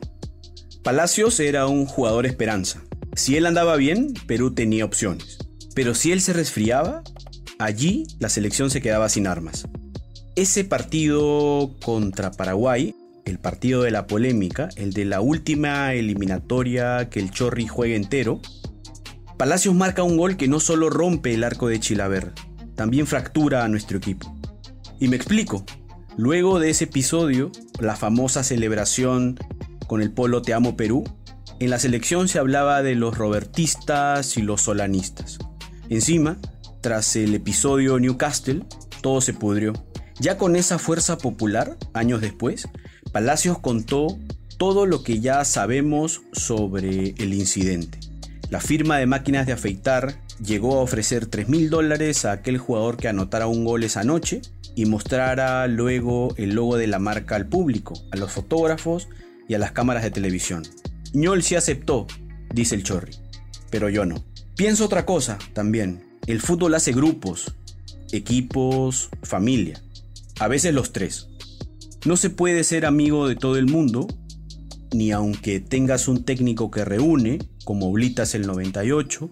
Palacios 0.84 1.40
era 1.40 1.66
un 1.66 1.86
jugador 1.86 2.26
esperanza. 2.26 2.80
Si 3.16 3.36
él 3.36 3.46
andaba 3.46 3.74
bien, 3.74 4.14
Perú 4.28 4.54
tenía 4.54 4.84
opciones. 4.84 5.38
Pero 5.74 5.96
si 5.96 6.12
él 6.12 6.20
se 6.20 6.32
resfriaba, 6.32 7.02
allí 7.58 8.06
la 8.20 8.28
selección 8.28 8.70
se 8.70 8.80
quedaba 8.80 9.08
sin 9.08 9.26
armas. 9.26 9.66
Ese 10.38 10.62
partido 10.62 11.74
contra 11.84 12.30
Paraguay, 12.30 12.94
el 13.24 13.40
partido 13.40 13.82
de 13.82 13.90
la 13.90 14.06
polémica, 14.06 14.68
el 14.76 14.92
de 14.92 15.04
la 15.04 15.20
última 15.20 15.94
eliminatoria 15.94 17.10
que 17.10 17.18
el 17.18 17.32
Chorri 17.32 17.66
juega 17.66 17.96
entero, 17.96 18.40
Palacios 19.36 19.74
marca 19.74 20.04
un 20.04 20.16
gol 20.16 20.36
que 20.36 20.46
no 20.46 20.60
solo 20.60 20.90
rompe 20.90 21.34
el 21.34 21.42
arco 21.42 21.66
de 21.66 21.80
Chilaver, 21.80 22.34
también 22.76 23.08
fractura 23.08 23.64
a 23.64 23.68
nuestro 23.68 23.98
equipo. 23.98 24.32
Y 25.00 25.08
me 25.08 25.16
explico. 25.16 25.64
Luego 26.16 26.60
de 26.60 26.70
ese 26.70 26.84
episodio, 26.84 27.50
la 27.80 27.96
famosa 27.96 28.44
celebración 28.44 29.40
con 29.88 30.02
el 30.02 30.12
polo 30.12 30.40
Te 30.40 30.54
Amo 30.54 30.76
Perú, 30.76 31.02
en 31.58 31.70
la 31.70 31.80
selección 31.80 32.28
se 32.28 32.38
hablaba 32.38 32.84
de 32.84 32.94
los 32.94 33.18
robertistas 33.18 34.36
y 34.36 34.42
los 34.42 34.60
solanistas. 34.60 35.38
Encima, 35.88 36.38
tras 36.80 37.16
el 37.16 37.34
episodio 37.34 37.98
Newcastle, 37.98 38.62
todo 39.02 39.20
se 39.20 39.34
pudrió. 39.34 39.72
Ya 40.20 40.36
con 40.36 40.56
esa 40.56 40.78
fuerza 40.78 41.16
popular, 41.18 41.76
años 41.94 42.20
después, 42.20 42.68
Palacios 43.12 43.58
contó 43.58 44.18
todo 44.56 44.84
lo 44.84 45.04
que 45.04 45.20
ya 45.20 45.44
sabemos 45.44 46.22
sobre 46.32 47.10
el 47.18 47.34
incidente. 47.34 48.00
La 48.50 48.60
firma 48.60 48.98
de 48.98 49.06
máquinas 49.06 49.46
de 49.46 49.52
afeitar 49.52 50.20
llegó 50.42 50.78
a 50.78 50.82
ofrecer 50.82 51.26
3 51.26 51.48
mil 51.48 51.70
dólares 51.70 52.24
a 52.24 52.32
aquel 52.32 52.58
jugador 52.58 52.96
que 52.96 53.08
anotara 53.08 53.46
un 53.46 53.64
gol 53.64 53.84
esa 53.84 54.02
noche 54.02 54.42
y 54.74 54.86
mostrara 54.86 55.66
luego 55.68 56.34
el 56.36 56.54
logo 56.54 56.76
de 56.76 56.88
la 56.88 56.98
marca 56.98 57.36
al 57.36 57.46
público, 57.46 57.94
a 58.10 58.16
los 58.16 58.32
fotógrafos 58.32 59.08
y 59.48 59.54
a 59.54 59.58
las 59.58 59.72
cámaras 59.72 60.02
de 60.02 60.10
televisión. 60.10 60.64
Ñol 61.12 61.42
sí 61.42 61.54
aceptó, 61.54 62.06
dice 62.52 62.74
el 62.74 62.82
Chorri, 62.82 63.12
pero 63.70 63.88
yo 63.88 64.04
no. 64.04 64.24
Pienso 64.56 64.84
otra 64.84 65.06
cosa 65.06 65.38
también. 65.52 66.18
El 66.26 66.40
fútbol 66.40 66.74
hace 66.74 66.92
grupos, 66.92 67.54
equipos, 68.12 69.10
familia. 69.22 69.80
A 70.38 70.46
veces 70.46 70.72
los 70.72 70.92
tres. 70.92 71.28
No 72.06 72.16
se 72.16 72.30
puede 72.30 72.62
ser 72.62 72.86
amigo 72.86 73.26
de 73.26 73.34
todo 73.34 73.56
el 73.56 73.66
mundo, 73.66 74.06
ni 74.92 75.10
aunque 75.10 75.58
tengas 75.58 76.06
un 76.06 76.24
técnico 76.24 76.70
que 76.70 76.84
reúne, 76.84 77.38
como 77.64 77.90
Blitas 77.90 78.34
el 78.36 78.46
98, 78.46 79.30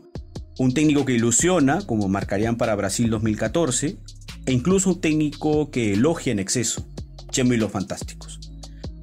un 0.59 0.75
técnico 0.75 1.05
que 1.05 1.15
ilusiona, 1.15 1.81
como 1.83 2.09
marcarían 2.09 2.57
para 2.57 2.75
Brasil 2.75 3.09
2014, 3.09 3.99
e 4.47 4.53
incluso 4.53 4.91
un 4.91 5.01
técnico 5.01 5.71
que 5.71 5.93
elogia 5.93 6.33
en 6.33 6.41
exceso, 6.41 6.89
Chemo 7.31 7.55
y 7.55 7.57
los 7.57 7.71
Fantásticos. 7.71 8.41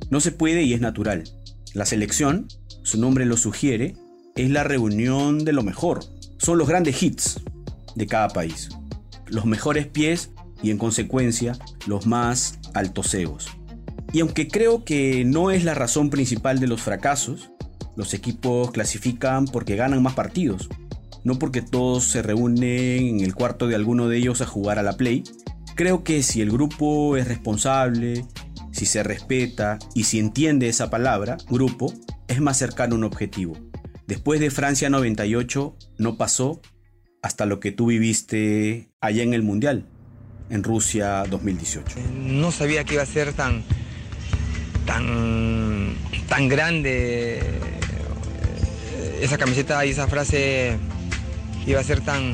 No 0.10 0.20
se 0.20 0.32
puede 0.32 0.64
y 0.64 0.74
es 0.74 0.82
natural. 0.82 1.24
La 1.74 1.86
selección, 1.86 2.48
su 2.84 3.00
nombre 3.00 3.26
lo 3.26 3.38
sugiere, 3.38 3.96
es 4.36 4.50
la 4.50 4.64
reunión 4.64 5.46
de 5.46 5.54
lo 5.54 5.64
mejor. 5.64 6.04
Son 6.38 6.58
los 6.58 6.68
grandes 6.68 7.02
hits 7.02 7.40
de 7.96 8.08
cada 8.08 8.28
país. 8.28 8.70
Los 9.28 9.46
mejores 9.46 9.88
pies 9.88 10.32
y 10.64 10.72
en 10.72 10.80
consecuencia 10.80 11.56
los 11.86 12.08
más 12.08 12.58
altos 12.74 13.14
egos. 13.14 13.50
Y 14.12 14.22
aunque 14.22 14.48
creo 14.48 14.84
que 14.84 15.26
no 15.26 15.52
es 15.52 15.64
la 15.64 15.74
razón 15.74 16.10
principal 16.10 16.60
de 16.60 16.68
los 16.68 16.82
fracasos, 16.82 17.52
los 17.96 18.14
equipos 18.14 18.72
clasifican 18.72 19.46
porque 19.46 19.76
ganan 19.76 20.02
más 20.02 20.14
partidos, 20.14 20.70
no 21.24 21.38
porque 21.38 21.62
todos 21.62 22.06
se 22.06 22.22
reúnen 22.22 23.08
en 23.08 23.20
el 23.22 23.36
cuarto 23.36 23.68
de 23.68 23.76
alguno 23.76 24.08
de 24.08 24.18
ellos 24.18 24.42
a 24.42 24.46
jugar 24.46 24.80
a 24.80 24.84
la 24.84 24.98
play. 24.98 25.24
Creo 25.76 26.04
que 26.04 26.24
si 26.24 26.42
el 26.42 26.52
grupo 26.52 27.18
es 27.18 27.28
responsable, 27.28 28.26
si 28.72 28.86
se 28.86 29.04
respeta 29.04 29.80
y 29.94 30.06
si 30.06 30.20
entiende 30.20 30.68
esa 30.70 30.90
palabra, 30.90 31.38
grupo, 31.50 31.94
es 32.28 32.42
más 32.42 32.58
cercano 32.58 32.96
a 32.96 32.98
un 32.98 33.04
objetivo. 33.04 33.58
Después 34.08 34.40
de 34.40 34.52
Francia 34.52 34.90
98 34.90 35.76
no 35.98 36.18
pasó 36.18 36.62
hasta 37.22 37.46
lo 37.46 37.60
que 37.60 37.72
tú 37.72 37.88
viviste 37.88 38.92
allá 39.00 39.24
en 39.24 39.34
el 39.34 39.44
Mundial, 39.44 39.88
en 40.54 40.64
Rusia 40.64 41.24
2018. 41.30 41.96
No 42.14 42.52
sabía 42.52 42.84
que 42.84 42.94
iba 42.94 43.04
a 43.04 43.08
ser 43.08 43.34
tan, 43.34 43.64
tan, 44.86 45.96
tan 46.30 46.48
grande 46.48 47.40
eh, 47.40 49.20
esa 49.22 49.40
camiseta 49.40 49.84
y 49.84 49.90
esa 49.90 50.08
frase 50.08 50.78
iba 51.66 51.80
a 51.80 51.84
ser 51.84 52.02
tan, 52.02 52.34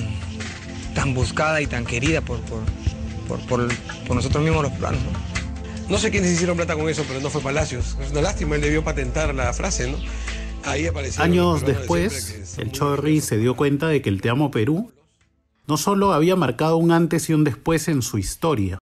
tan 0.94 1.14
buscada 1.14 1.62
y 1.62 1.68
tan 1.68 1.86
querida 1.86 2.20
por, 2.20 2.42
por, 2.42 3.40
por, 3.48 4.16
nosotros 4.16 4.44
mismos 4.44 4.64
los 4.64 4.74
planos. 4.74 5.00
No 5.88 5.98
sé 5.98 6.12
quiénes 6.12 6.32
hicieron 6.34 6.58
plata 6.58 6.76
con 6.76 6.90
eso, 6.90 7.06
pero 7.08 7.22
no 7.22 7.30
fue 7.30 7.42
Palacios. 7.42 7.98
Es 8.02 8.12
una 8.12 8.22
lástima, 8.22 8.56
él 8.56 8.62
debió 8.62 8.84
patentar 8.84 9.34
la 9.34 9.54
frase, 9.54 9.90
¿no? 9.90 9.98
Ahí 10.66 10.86
apareció. 10.86 11.24
Años 11.24 11.66
después, 11.66 12.58
el 12.58 12.72
Chorri 12.74 13.22
se 13.22 13.38
dio 13.38 13.56
cuenta 13.56 13.88
de 13.88 14.02
que 14.02 14.10
el 14.10 14.22
Te 14.22 14.30
Amo 14.30 14.52
Perú 14.52 14.92
no 15.70 15.78
solo 15.78 16.12
había 16.14 16.36
marcado 16.36 16.76
un 16.78 16.92
antes 16.92 17.30
y 17.30 17.34
un 17.36 17.44
después 17.44 17.88
en 17.90 18.02
su 18.02 18.18
historia, 18.18 18.80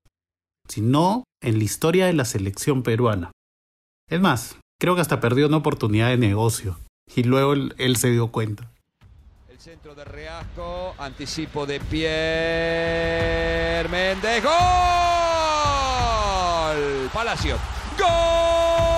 sino 0.70 1.26
en 1.44 1.58
la 1.58 1.66
historia 1.66 2.06
de 2.06 2.14
la 2.14 2.24
selección 2.24 2.82
peruana. 2.82 3.34
Es 4.10 4.22
más, 4.22 4.56
creo 4.80 4.96
que 4.96 5.02
hasta 5.02 5.20
perdió 5.20 5.48
una 5.48 5.58
oportunidad 5.58 6.08
de 6.08 6.18
negocio, 6.18 6.80
y 7.14 7.24
luego 7.24 7.52
él, 7.54 7.98
se 7.98 8.12
dio 8.12 8.30
cuenta. 8.30 8.72
El 9.50 9.60
centro 9.60 9.96
de 9.96 10.06
Reasco, 10.06 10.96
anticipo 10.98 11.66
de 11.66 11.82
Pierre 11.82 12.20
Méndez. 13.90 14.42
¡Gol! 14.42 14.54
Palacio. 17.14 17.58
¡Gol! 18.00 18.97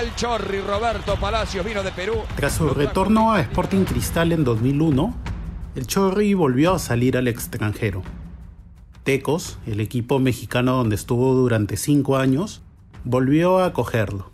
El 0.00 0.14
Chorri 0.14 0.60
Roberto 0.60 1.16
Palacios 1.16 1.64
vino 1.64 1.82
de 1.82 1.92
Perú. 1.92 2.14
Tras 2.36 2.54
su 2.54 2.70
retorno 2.70 3.32
a 3.32 3.40
Sporting 3.40 3.84
Cristal 3.84 4.32
en 4.32 4.44
2001, 4.44 5.14
el 5.74 5.86
Chorri 5.86 6.32
volvió 6.32 6.74
a 6.74 6.78
salir 6.78 7.18
al 7.18 7.28
extranjero. 7.28 8.02
Tecos, 9.02 9.58
el 9.66 9.78
equipo 9.78 10.18
mexicano 10.18 10.76
donde 10.76 10.94
estuvo 10.94 11.34
durante 11.34 11.76
cinco 11.76 12.16
años, 12.16 12.62
volvió 13.04 13.58
a 13.58 13.66
acogerlo. 13.66 14.32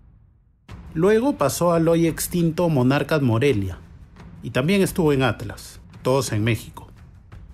Luego 0.94 1.37
pasó 1.37 1.73
al 1.73 1.88
hoy 1.88 2.06
extinto 2.06 2.68
Monarcas 2.68 3.23
Morelia 3.23 3.78
y 4.44 4.50
también 4.50 4.82
estuvo 4.82 5.12
en 5.12 5.25
Atlas, 5.25 5.80
todos 6.02 6.30
en 6.30 6.44
México. 6.44 6.87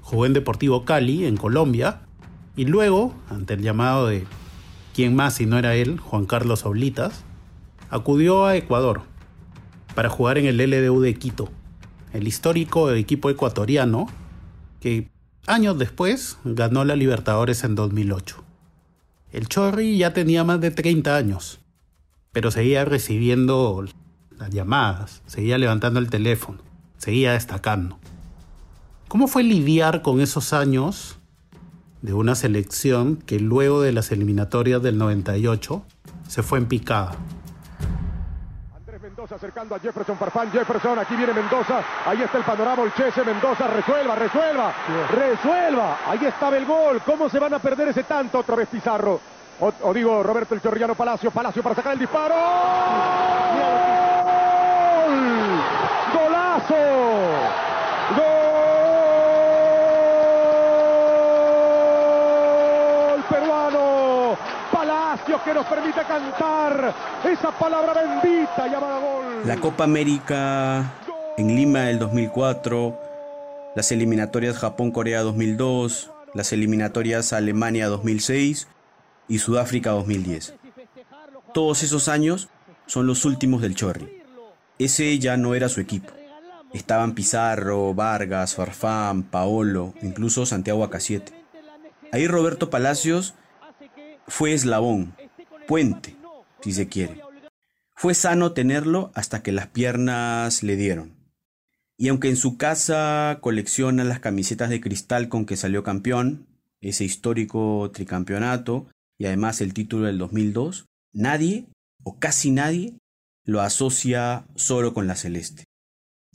Jugó 0.03 0.27
en 0.27 0.35
Deportivo 0.35 0.85
Cali, 0.85 1.25
en 1.25 1.39
Colombia, 1.39 2.03
y 2.57 2.67
luego, 2.67 3.15
ante 3.31 3.55
el 3.55 3.63
llamado 3.63 4.07
de 4.07 4.27
¿quién 4.95 5.17
más 5.17 5.37
si 5.37 5.47
no 5.47 5.57
era 5.57 5.75
él, 5.77 5.99
Juan 5.99 6.27
Carlos 6.27 6.67
Oblitas, 6.67 7.25
acudió 7.93 8.47
a 8.47 8.57
Ecuador 8.57 9.03
para 9.95 10.09
jugar 10.09 10.39
en 10.39 10.47
el 10.47 10.57
LDU 10.57 11.03
de 11.03 11.15
Quito, 11.15 11.51
el 12.15 12.27
histórico 12.27 12.91
equipo 12.91 13.29
ecuatoriano 13.29 14.09
que 14.81 15.11
años 15.47 15.79
después 15.79 16.39
ganó 16.43 16.87
la 16.87 16.97
Libertadores 16.97 17.65
en 17.65 17.75
2008. 17.75 18.43
El 19.31 19.47
Chorri 19.47 19.99
ya 19.99 20.15
tenía 20.15 20.43
más 20.43 20.63
de 20.63 20.71
30 20.71 21.15
años, 21.15 21.61
pero 22.33 22.51
seguía 22.51 22.87
recibiendo 22.87 23.85
las 24.39 24.49
llamadas, 24.49 25.21
seguía 25.27 25.59
levantando 25.59 26.01
el 26.01 26.09
teléfono, 26.09 26.61
seguía 26.97 27.33
destacando. 27.33 27.99
¿Cómo 29.09 29.29
fue 29.29 29.43
lidiar 29.43 30.01
con 30.01 30.23
esos 30.23 30.55
años 30.55 31.19
de 32.01 32.15
una 32.15 32.37
selección 32.37 33.17
que 33.17 33.39
luego 33.39 33.83
de 33.83 33.93
las 33.93 34.13
eliminatorias 34.13 34.83
del 34.83 34.97
98 34.97 35.85
se 36.27 36.43
fue 36.43 36.59
en 36.59 36.67
picada? 36.67 37.19
Mendoza 39.23 39.37
acercando 39.37 39.77
a 39.77 39.79
Jefferson 39.79 40.19
Farfán. 40.19 40.51
Jefferson, 40.51 40.99
aquí 40.99 41.15
viene 41.15 41.33
Mendoza. 41.33 41.81
Ahí 42.07 42.21
está 42.23 42.39
el 42.39 42.45
panorama. 42.45 42.83
Olchese, 42.83 43.23
Mendoza, 43.23 43.69
resuelva, 43.69 44.17
resuelva, 44.17 44.75
resuelva. 45.13 45.99
Ahí 46.09 46.25
estaba 46.27 46.57
el 46.57 46.67
gol. 46.67 47.01
¿Cómo 47.07 47.29
se 47.29 47.39
van 47.39 47.55
a 47.55 47.61
perder 47.61 47.87
ese 47.87 48.03
tanto? 48.03 48.41
Otra 48.41 48.57
vez 48.57 48.67
Pizarro. 48.69 49.21
O, 49.61 49.73
o 49.83 49.95
digo, 49.95 50.25
Roberto 50.25 50.57
el 50.57 50.61
Chorriano 50.61 50.97
Palacio. 50.97 51.31
Palacio 51.31 51.63
para 51.63 51.77
sacar 51.77 51.93
el 51.93 52.01
disparo. 52.01 52.35
¡Gol! 55.05 55.15
¡Golazo! 56.15 56.75
¡Gol 63.13 63.23
peruano! 63.31 64.37
Palacios 64.73 65.32
que 65.45 65.55
nos 65.55 65.67
permite 65.67 66.01
cantar 66.05 66.95
esa 67.25 67.51
palabra 67.59 67.95
bendita 67.95 68.67
llamada 68.67 68.99
gol. 68.99 69.25
La 69.45 69.57
Copa 69.57 69.85
América 69.85 70.93
en 71.37 71.57
Lima 71.57 71.81
del 71.81 71.99
2004, 71.99 72.99
las 73.75 73.91
eliminatorias 73.91 74.59
Japón-Corea 74.59 75.23
2002, 75.23 76.11
las 76.35 76.53
eliminatorias 76.53 77.33
Alemania 77.33 77.89
2006 77.89 78.69
y 79.29 79.39
Sudáfrica 79.39 79.91
2010. 79.91 80.55
Todos 81.53 81.83
esos 81.83 82.09
años 82.09 82.49
son 82.87 83.07
los 83.07 83.25
últimos 83.25 83.63
del 83.63 83.75
Chorri. 83.75 84.23
Ese 84.79 85.19
ya 85.19 85.37
no 85.37 85.55
era 85.55 85.69
su 85.69 85.81
equipo. 85.81 86.13
Estaban 86.73 87.15
Pizarro, 87.15 87.95
Vargas, 87.95 88.55
Farfán, 88.55 89.25
Paolo, 89.25 89.95
incluso 90.03 90.47
Santiago 90.47 90.85
Acasiete. 90.85 91.33
Ahí 92.13 92.27
Roberto 92.27 92.71
Palacios 92.71 93.35
fue 94.27 94.55
eslabón, 94.55 95.15
puente, 95.67 96.17
si 96.63 96.73
se 96.73 96.89
quiere. 96.89 97.21
Fue 97.95 98.15
sano 98.15 98.53
tenerlo 98.53 99.13
hasta 99.15 99.43
que 99.43 99.53
las 99.53 99.69
piernas 99.69 100.63
le 100.63 100.77
dieron. 100.77 101.15
Y 101.97 102.09
aunque 102.09 102.29
en 102.29 102.37
su 102.37 102.57
casa 102.57 103.39
colecciona 103.41 104.05
las 104.05 104.21
camisetas 104.21 104.71
de 104.71 104.81
cristal 104.81 105.29
con 105.29 105.47
que 105.47 105.57
salió 105.57 105.85
campeón, 105.85 106.47
ese 106.81 107.05
histórico 107.05 107.91
tricampeonato 107.95 108.89
y 109.19 109.27
además 109.27 109.61
el 109.61 109.73
título 109.73 110.07
del 110.07 110.19
2002, 110.19 110.87
nadie 111.13 111.67
o 112.03 112.19
casi 112.19 112.51
nadie 112.51 112.99
lo 113.45 113.61
asocia 113.61 114.47
solo 114.57 114.95
con 114.95 115.07
la 115.07 115.15
celeste. 115.15 115.65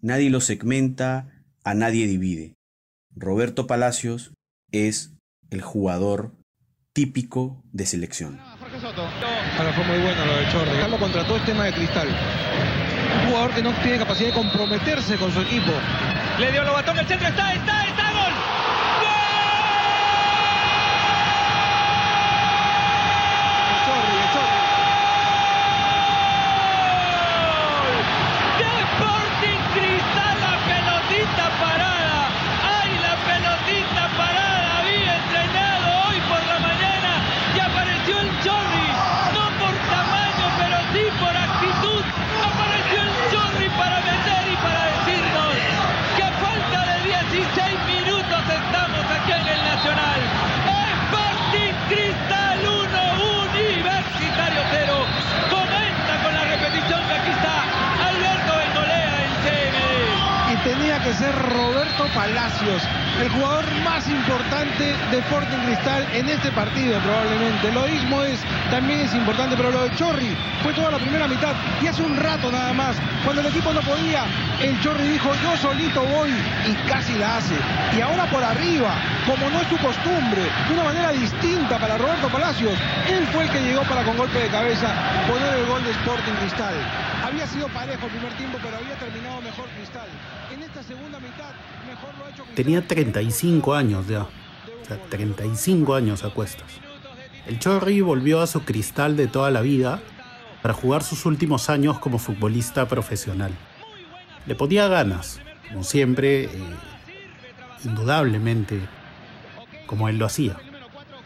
Nadie 0.01 0.29
lo 0.29 0.41
segmenta, 0.41 1.43
a 1.63 1.73
nadie 1.73 2.07
divide. 2.07 2.53
Roberto 3.13 3.67
Palacios 3.67 4.31
es 4.71 5.11
el 5.49 5.61
jugador 5.61 6.33
típico 6.93 7.61
de 7.71 7.85
selección. 7.85 8.39
Ahora 9.57 9.71
fue 9.71 9.83
muy 9.85 9.97
bueno 9.99 10.25
lo 10.25 10.37
de 10.37 10.51
Chorri. 10.51 10.77
Carlos 10.77 10.99
contrató 10.99 11.35
el 11.37 11.41
tema 11.43 11.65
de 11.65 11.73
cristal. 11.73 12.07
Un 13.23 13.29
jugador 13.29 13.51
que 13.51 13.61
no 13.63 13.71
tiene 13.81 13.99
capacidad 13.99 14.27
de 14.29 14.33
comprometerse 14.33 15.15
con 15.15 15.31
su 15.31 15.41
equipo. 15.41 15.71
Le 16.37 16.51
dio 16.51 16.63
Lobatón, 16.63 16.99
el 16.99 17.07
centro 17.07 17.27
está, 17.29 17.53
está, 17.53 17.85
está, 17.85 18.06
Palacios, 62.13 62.81
el 63.21 63.29
jugador 63.29 63.65
más 63.83 64.07
importante 64.07 64.95
de 65.11 65.17
Sporting 65.19 65.57
Cristal 65.65 66.07
en 66.13 66.29
este 66.29 66.51
partido 66.51 66.99
probablemente. 66.99 67.71
Lo 67.71 67.81
mismo 67.87 68.23
es, 68.23 68.39
también 68.69 68.99
es 69.01 69.13
importante, 69.13 69.55
pero 69.55 69.71
lo 69.71 69.83
de 69.83 69.95
Chorri 69.95 70.35
fue 70.63 70.73
toda 70.73 70.91
la 70.91 70.97
primera 70.97 71.27
mitad 71.27 71.53
y 71.81 71.87
hace 71.87 72.01
un 72.01 72.15
rato 72.17 72.51
nada 72.51 72.73
más, 72.73 72.95
cuando 73.23 73.41
el 73.41 73.47
equipo 73.47 73.73
no 73.73 73.81
podía, 73.81 74.25
el 74.61 74.79
Chorri 74.81 75.07
dijo 75.07 75.31
yo 75.43 75.57
solito 75.57 76.03
voy 76.03 76.31
y 76.67 76.73
casi 76.89 77.13
la 77.17 77.37
hace. 77.37 77.55
Y 77.97 78.01
ahora 78.01 78.25
por 78.25 78.43
arriba, 78.43 78.93
como 79.25 79.49
no 79.49 79.59
es 79.61 79.67
su 79.67 79.77
costumbre, 79.77 80.41
de 80.67 80.73
una 80.73 80.83
manera 80.83 81.11
distinta 81.11 81.77
para 81.77 81.97
Roberto 81.97 82.29
Palacios, 82.29 82.73
él 83.09 83.25
fue 83.33 83.43
el 83.43 83.49
que 83.49 83.61
llegó 83.61 83.83
para 83.83 84.03
con 84.03 84.17
golpe 84.17 84.39
de 84.39 84.47
cabeza 84.47 84.87
poner 85.27 85.53
el 85.53 85.65
gol 85.65 85.83
de 85.83 85.91
Sporting 85.91 86.33
Cristal. 86.41 86.75
Había 87.25 87.47
sido 87.47 87.67
parejo 87.69 88.05
el 88.05 88.11
primer 88.11 88.33
tiempo, 88.33 88.57
pero 88.61 88.77
había 88.77 88.95
terminado 88.95 89.41
mejor 89.41 89.65
Cristal. 89.75 90.07
Tenía 92.55 92.87
35 92.87 93.73
años 93.73 94.07
ya. 94.07 94.23
O 94.23 94.85
sea, 94.87 94.97
35 95.09 95.95
años 95.95 96.23
a 96.23 96.29
cuestas. 96.29 96.67
El 97.45 97.59
Chorri 97.59 98.01
volvió 98.01 98.41
a 98.41 98.47
su 98.47 98.63
cristal 98.63 99.15
de 99.15 99.27
toda 99.27 99.51
la 99.51 99.61
vida 99.61 100.01
para 100.61 100.73
jugar 100.73 101.03
sus 101.03 101.25
últimos 101.25 101.69
años 101.69 101.99
como 101.99 102.19
futbolista 102.19 102.87
profesional. 102.87 103.51
Le 104.45 104.55
ponía 104.55 104.87
ganas, 104.87 105.39
como 105.69 105.83
siempre, 105.83 106.45
eh, 106.45 106.49
indudablemente, 107.83 108.79
como 109.85 110.09
él 110.09 110.17
lo 110.17 110.25
hacía. 110.25 110.57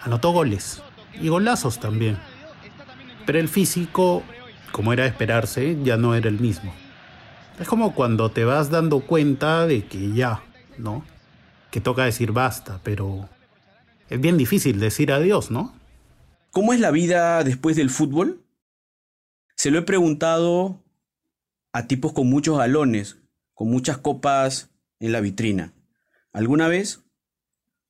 Anotó 0.02 0.32
goles 0.32 0.82
y 1.20 1.28
golazos 1.28 1.80
también. 1.80 2.18
Pero 3.26 3.40
el 3.40 3.48
físico, 3.48 4.24
como 4.72 4.94
era 4.94 5.04
de 5.04 5.10
esperarse, 5.10 5.78
ya 5.84 5.98
no 5.98 6.16
era 6.16 6.30
el 6.30 6.40
mismo. 6.40 6.74
Es 7.62 7.68
como 7.68 7.94
cuando 7.94 8.32
te 8.32 8.44
vas 8.44 8.72
dando 8.72 9.02
cuenta 9.02 9.68
de 9.68 9.86
que 9.86 10.14
ya, 10.14 10.44
¿no? 10.80 11.06
Que 11.70 11.80
toca 11.80 12.06
decir 12.06 12.32
basta, 12.32 12.82
pero 12.84 13.30
es 14.10 14.20
bien 14.20 14.36
difícil 14.36 14.80
decir 14.80 15.12
adiós, 15.12 15.52
¿no? 15.52 15.72
¿Cómo 16.50 16.74
es 16.74 16.80
la 16.80 16.90
vida 16.90 17.44
después 17.44 17.76
del 17.76 17.92
fútbol? 17.92 18.44
Se 19.56 19.70
lo 19.70 19.78
he 19.78 19.84
preguntado 19.84 20.84
a 21.72 21.86
tipos 21.86 22.14
con 22.14 22.28
muchos 22.32 22.58
galones, 22.58 23.20
con 23.54 23.70
muchas 23.70 24.00
copas 24.00 24.72
en 25.00 25.12
la 25.12 25.22
vitrina. 25.22 25.72
¿Alguna 26.34 26.68
vez? 26.68 27.04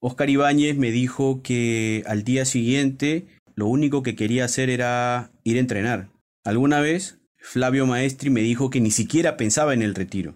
Oscar 0.02 0.30
Ibáñez 0.30 0.76
me 0.76 0.92
dijo 0.92 1.42
que 1.44 2.04
al 2.08 2.26
día 2.26 2.44
siguiente 2.44 3.26
lo 3.56 3.68
único 3.68 4.04
que 4.04 4.18
quería 4.18 4.44
hacer 4.44 4.70
era 4.70 5.32
ir 5.46 5.56
a 5.56 5.62
entrenar. 5.62 6.10
Alguna 6.44 6.82
vez, 6.82 7.21
Flavio 7.42 7.86
Maestri 7.86 8.30
me 8.30 8.42
dijo 8.42 8.70
que 8.70 8.80
ni 8.80 8.92
siquiera 8.92 9.36
pensaba 9.36 9.74
en 9.74 9.82
el 9.82 9.96
retiro. 9.96 10.36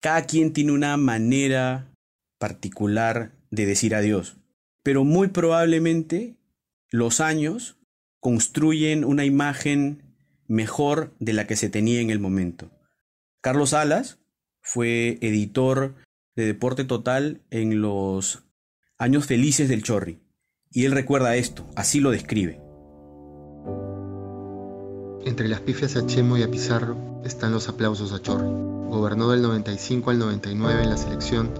Cada 0.00 0.26
quien 0.26 0.52
tiene 0.52 0.72
una 0.72 0.96
manera 0.96 1.94
particular 2.38 3.32
de 3.50 3.66
decir 3.66 3.94
adiós, 3.94 4.36
pero 4.82 5.04
muy 5.04 5.28
probablemente 5.28 6.36
los 6.90 7.20
años 7.20 7.78
construyen 8.18 9.04
una 9.04 9.24
imagen 9.24 10.02
mejor 10.48 11.14
de 11.20 11.32
la 11.32 11.46
que 11.46 11.56
se 11.56 11.70
tenía 11.70 12.00
en 12.00 12.10
el 12.10 12.18
momento. 12.18 12.70
Carlos 13.40 13.72
Alas 13.72 14.18
fue 14.60 15.18
editor 15.20 15.94
de 16.34 16.46
Deporte 16.46 16.84
Total 16.84 17.40
en 17.50 17.80
los 17.80 18.44
años 18.98 19.26
felices 19.26 19.68
del 19.68 19.82
Chorri, 19.82 20.18
y 20.70 20.84
él 20.84 20.92
recuerda 20.92 21.36
esto, 21.36 21.68
así 21.76 22.00
lo 22.00 22.10
describe. 22.10 22.60
Entre 25.24 25.48
las 25.48 25.60
pifias 25.60 25.96
a 25.96 26.06
Chemo 26.06 26.38
y 26.38 26.42
a 26.42 26.50
Pizarro 26.50 26.96
están 27.24 27.52
los 27.52 27.68
aplausos 27.68 28.12
a 28.12 28.22
Chorri. 28.22 28.48
Gobernó 28.88 29.30
del 29.30 29.42
95 29.42 30.10
al 30.10 30.18
99 30.18 30.82
en 30.82 30.88
la 30.88 30.96
selección, 30.96 31.50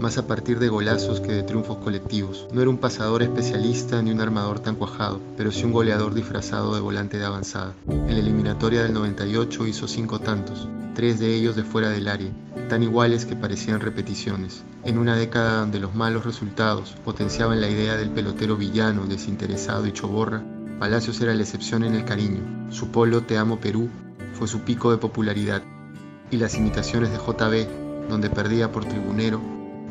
más 0.00 0.16
a 0.16 0.26
partir 0.26 0.58
de 0.58 0.70
golazos 0.70 1.20
que 1.20 1.32
de 1.32 1.42
triunfos 1.42 1.76
colectivos. 1.76 2.48
No 2.52 2.62
era 2.62 2.70
un 2.70 2.78
pasador 2.78 3.22
especialista 3.22 4.00
ni 4.00 4.12
un 4.12 4.20
armador 4.22 4.60
tan 4.60 4.76
cuajado, 4.76 5.20
pero 5.36 5.52
sí 5.52 5.64
un 5.64 5.72
goleador 5.72 6.14
disfrazado 6.14 6.74
de 6.74 6.80
volante 6.80 7.18
de 7.18 7.26
avanzada. 7.26 7.74
En 7.86 8.14
la 8.14 8.18
eliminatoria 8.18 8.82
del 8.82 8.94
98 8.94 9.66
hizo 9.66 9.86
cinco 9.86 10.18
tantos, 10.18 10.66
tres 10.94 11.20
de 11.20 11.34
ellos 11.34 11.54
de 11.54 11.64
fuera 11.64 11.90
del 11.90 12.08
área, 12.08 12.30
tan 12.70 12.82
iguales 12.82 13.26
que 13.26 13.36
parecían 13.36 13.80
repeticiones. 13.80 14.64
En 14.84 14.96
una 14.96 15.16
década 15.16 15.60
donde 15.60 15.80
los 15.80 15.94
malos 15.94 16.24
resultados 16.24 16.94
potenciaban 17.04 17.60
la 17.60 17.68
idea 17.68 17.98
del 17.98 18.10
pelotero 18.10 18.56
villano, 18.56 19.04
desinteresado 19.06 19.86
y 19.86 19.92
choborra, 19.92 20.42
Palacios 20.78 21.20
era 21.20 21.34
la 21.34 21.42
excepción 21.42 21.84
en 21.84 21.94
el 21.94 22.04
cariño. 22.04 22.40
Su 22.70 22.90
polo 22.90 23.22
Te 23.22 23.38
amo 23.38 23.60
Perú 23.60 23.88
fue 24.32 24.48
su 24.48 24.60
pico 24.60 24.90
de 24.90 24.98
popularidad 24.98 25.62
y 26.30 26.36
las 26.36 26.56
imitaciones 26.56 27.10
de 27.10 27.18
JB, 27.18 28.08
donde 28.08 28.30
perdía 28.30 28.72
por 28.72 28.84
tribunero, 28.84 29.40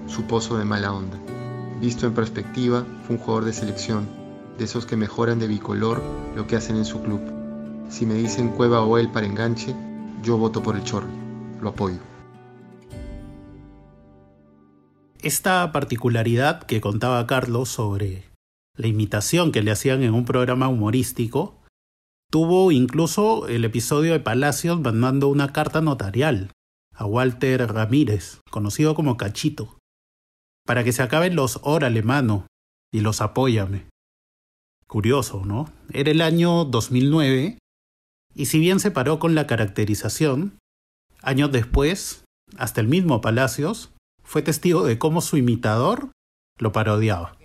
su 0.07 0.23
pozo 0.23 0.57
de 0.57 0.65
mala 0.65 0.91
onda. 0.91 1.17
Visto 1.79 2.05
en 2.07 2.13
perspectiva, 2.13 2.85
fue 3.05 3.15
un 3.15 3.21
jugador 3.21 3.45
de 3.45 3.53
selección, 3.53 4.07
de 4.57 4.65
esos 4.65 4.85
que 4.85 4.97
mejoran 4.97 5.39
de 5.39 5.47
bicolor 5.47 6.01
lo 6.35 6.47
que 6.47 6.55
hacen 6.55 6.75
en 6.75 6.85
su 6.85 7.01
club. 7.01 7.21
Si 7.89 8.05
me 8.05 8.15
dicen 8.15 8.49
Cueva 8.49 8.81
o 8.81 8.97
él 8.97 9.09
para 9.09 9.25
enganche, 9.25 9.75
yo 10.23 10.37
voto 10.37 10.61
por 10.61 10.75
el 10.75 10.83
Chorri, 10.83 11.07
lo 11.61 11.69
apoyo. 11.69 11.99
Esta 15.19 15.71
particularidad 15.71 16.63
que 16.63 16.81
contaba 16.81 17.27
Carlos 17.27 17.69
sobre 17.69 18.30
la 18.81 18.87
imitación 18.87 19.51
que 19.51 19.61
le 19.61 19.69
hacían 19.69 20.01
en 20.01 20.15
un 20.15 20.25
programa 20.25 20.67
humorístico, 20.67 21.61
tuvo 22.31 22.71
incluso 22.71 23.47
el 23.47 23.63
episodio 23.63 24.13
de 24.13 24.19
Palacios 24.19 24.81
mandando 24.81 25.27
una 25.27 25.53
carta 25.53 25.81
notarial 25.81 26.51
a 26.95 27.05
Walter 27.05 27.71
Ramírez, 27.71 28.39
conocido 28.49 28.95
como 28.95 29.17
Cachito, 29.17 29.77
para 30.65 30.83
que 30.83 30.93
se 30.93 31.03
acaben 31.03 31.35
los 31.35 31.59
órale 31.61 32.01
mano 32.01 32.47
y 32.91 33.01
los 33.01 33.21
apóyame. 33.21 33.85
Curioso, 34.87 35.45
¿no? 35.45 35.71
Era 35.93 36.09
el 36.09 36.21
año 36.21 36.65
2009 36.65 37.59
y 38.33 38.45
si 38.47 38.57
bien 38.57 38.79
se 38.79 38.89
paró 38.89 39.19
con 39.19 39.35
la 39.35 39.45
caracterización, 39.45 40.57
años 41.21 41.51
después, 41.51 42.23
hasta 42.57 42.81
el 42.81 42.87
mismo 42.87 43.21
Palacios 43.21 43.91
fue 44.23 44.41
testigo 44.41 44.83
de 44.85 44.97
cómo 44.97 45.21
su 45.21 45.37
imitador 45.37 46.11
lo 46.57 46.71
parodiaba. 46.71 47.40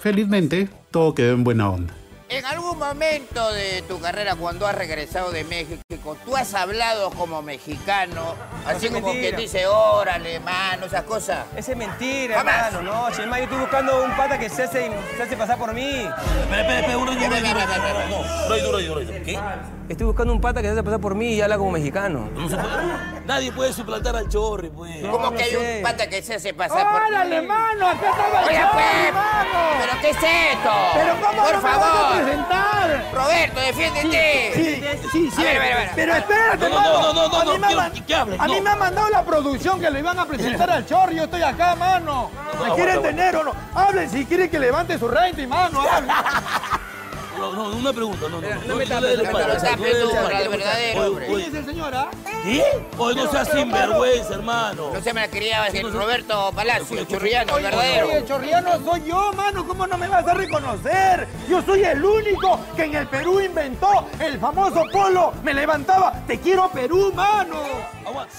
Felizmente, 0.00 0.70
todo 0.90 1.14
quedó 1.14 1.34
en 1.34 1.44
buena 1.44 1.68
onda. 1.68 1.92
En 2.30 2.46
algún 2.46 2.78
momento 2.78 3.52
de 3.52 3.82
tu 3.86 4.00
carrera, 4.00 4.34
cuando 4.34 4.66
has 4.66 4.74
regresado 4.74 5.30
de 5.30 5.44
México, 5.44 5.82
tú 6.24 6.36
has 6.36 6.54
hablado 6.54 7.10
como 7.10 7.42
mexicano, 7.42 8.34
así 8.66 8.88
como 8.88 9.12
que 9.12 9.32
dice, 9.32 9.66
órale, 9.66 10.40
mano, 10.40 10.86
esas 10.86 11.02
cosas. 11.02 11.44
Esa 11.54 11.72
es 11.72 11.76
mentira, 11.76 12.38
hermano, 12.38 12.82
no. 12.82 13.10
Chema, 13.10 13.38
yo 13.38 13.44
estoy 13.44 13.58
buscando 13.58 14.04
un 14.04 14.16
pata 14.16 14.38
que 14.38 14.48
se 14.48 14.62
hace, 14.62 14.90
se 15.16 15.22
hace 15.22 15.36
pasar 15.36 15.58
por 15.58 15.74
mí. 15.74 15.90
Espera, 15.90 16.60
espera, 16.60 16.80
espera, 16.80 16.98
un 16.98 17.06
duro, 17.06 18.78
duro, 18.78 19.00
duro. 19.04 19.22
¿Qué? 19.24 19.38
Estoy 19.88 20.06
buscando 20.06 20.32
un 20.32 20.40
pata 20.40 20.62
que 20.62 20.68
se 20.68 20.72
hace 20.72 20.82
pasar 20.82 21.00
por 21.00 21.14
mí 21.16 21.34
y 21.34 21.40
habla 21.42 21.58
como 21.58 21.72
mexicano. 21.72 22.30
Nadie 23.30 23.52
puede 23.52 23.72
suplantar 23.72 24.16
al 24.16 24.28
chorri, 24.28 24.70
pues. 24.70 25.06
¿Cómo 25.08 25.30
que 25.32 25.44
hay 25.44 25.54
un 25.54 25.82
pata 25.84 26.08
que 26.08 26.20
se 26.20 26.34
hace 26.34 26.52
pasar 26.52 26.82
por 26.90 27.00
¡Órale, 27.00 27.40
mano! 27.42 27.86
¡Acá 27.86 28.10
estaba 28.10 28.40
el 28.42 28.48
Oye, 28.48 28.58
chorri, 28.58 28.72
pues, 28.72 29.14
mano! 29.14 29.60
¿pero 29.80 29.92
qué 30.00 30.10
es 30.10 30.16
esto? 30.16 30.70
¿Pero 30.94 31.14
cómo 31.14 31.42
Por 31.44 31.52
no 31.52 31.62
me 31.62 31.62
vas 31.62 31.76
a 31.76 31.80
favor. 31.80 32.22
presentar? 32.24 33.04
Roberto, 33.14 33.60
defiéndete. 33.60 34.52
Sí, 34.52 35.08
sí, 35.12 35.30
sí. 35.30 35.40
A 35.40 35.44
ver, 35.44 35.56
a 35.56 35.60
ver, 35.60 35.72
a 35.72 35.76
ver. 35.76 35.90
Pero 35.94 36.14
espérate, 36.16 36.58
No, 36.58 36.68
no, 36.70 36.74
mano. 36.74 36.90
no, 37.00 37.12
no, 37.12 37.28
no, 37.28 37.36
a 37.40 37.44
mí, 37.44 37.50
no, 37.52 37.58
me, 37.60 37.66
quiero 37.68 37.82
man- 37.82 37.92
que- 37.92 38.04
que 38.04 38.14
hables, 38.16 38.40
a 38.40 38.44
mí 38.48 38.56
no. 38.56 38.62
me 38.62 38.70
ha 38.70 38.76
mandado 38.76 39.08
la 39.10 39.24
producción 39.24 39.80
que 39.80 39.90
le 39.92 39.98
iban 40.00 40.18
a 40.18 40.26
presentar 40.26 40.68
al 40.68 40.84
Chorri. 40.86 41.14
Yo 41.14 41.22
estoy 41.24 41.42
acá, 41.44 41.76
mano. 41.76 42.32
¿Me 42.60 42.66
no, 42.66 42.74
quieren 42.74 43.00
tener 43.00 43.36
o 43.36 43.44
no? 43.44 43.54
Hablen 43.76 44.10
si 44.10 44.26
quieren 44.26 44.50
que 44.50 44.58
levante 44.58 44.98
su 44.98 45.06
rating, 45.06 45.46
mano. 45.46 45.80
Hablen. 45.82 46.10
No, 47.40 47.54
no, 47.54 47.76
una 47.76 47.92
pregunta, 47.92 48.28
no, 48.28 48.38
no. 48.38 48.48
no 48.66 48.76
me 48.76 48.86
tapes, 48.86 49.16
no 49.16 49.24
me 49.24 49.32
no 49.32 50.28
el 50.38 50.48
verdadero, 50.50 51.06
hombre. 51.06 51.26
¿Quién 51.26 51.36
oye, 51.36 51.46
es 51.46 51.54
el 51.54 51.64
señor, 51.64 51.94
ah? 51.94 52.10
No 52.98 53.30
seas 53.30 53.48
sinvergüenza, 53.48 54.34
hermano. 54.34 54.90
No 54.92 55.00
se 55.00 55.14
me 55.14 55.22
la 55.22 55.28
quería 55.28 55.62
decir 55.62 55.90
Roberto 55.90 56.52
Palacio, 56.54 57.02
churriano, 57.04 57.56
el 57.56 57.62
verdadero. 57.64 58.08
oye, 58.08 58.18
el 58.18 58.26
chorriano 58.26 58.84
soy 58.84 59.04
yo, 59.06 59.32
mano. 59.32 59.66
¿Cómo 59.66 59.86
no 59.86 59.96
me 59.96 60.08
vas 60.08 60.26
a 60.26 60.34
reconocer? 60.34 61.26
Yo 61.48 61.62
soy 61.62 61.82
el 61.82 62.04
único 62.04 62.60
que 62.76 62.84
en 62.84 62.94
el 62.94 63.06
Perú 63.06 63.40
inventó 63.40 64.06
el 64.18 64.38
famoso 64.38 64.84
polo. 64.92 65.32
Me 65.42 65.54
levantaba. 65.54 66.22
Te 66.26 66.38
quiero 66.40 66.70
Perú, 66.70 67.10
mano. 67.14 67.56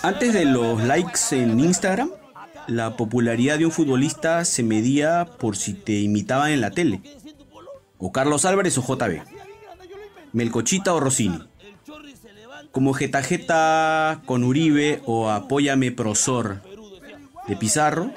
Antes 0.04 0.34
de 0.34 0.46
los 0.46 0.84
likes 0.84 1.20
en 1.32 1.60
Instagram, 1.60 2.12
la 2.68 2.96
popularidad 2.96 3.58
de 3.58 3.66
un 3.66 3.72
futbolista 3.72 4.46
se 4.46 4.64
medía 4.64 5.28
por 5.40 5.58
si 5.58 5.74
te 5.74 6.00
imitaban 6.00 6.52
en 6.52 6.62
la 6.62 6.72
tele. 6.72 7.02
O 8.02 8.12
Carlos 8.12 8.46
Álvarez 8.46 8.78
o 8.80 8.82
JB. 8.82 9.22
Melcochita 10.34 10.94
o 10.94 11.00
Rossini. 11.00 11.40
Como 12.72 12.94
Getajeta 12.94 14.22
con 14.26 14.44
Uribe 14.44 15.02
o 15.06 15.30
Apóyame 15.30 15.92
Prosor 15.92 16.62
de 17.48 17.56
Pizarro, 17.56 18.12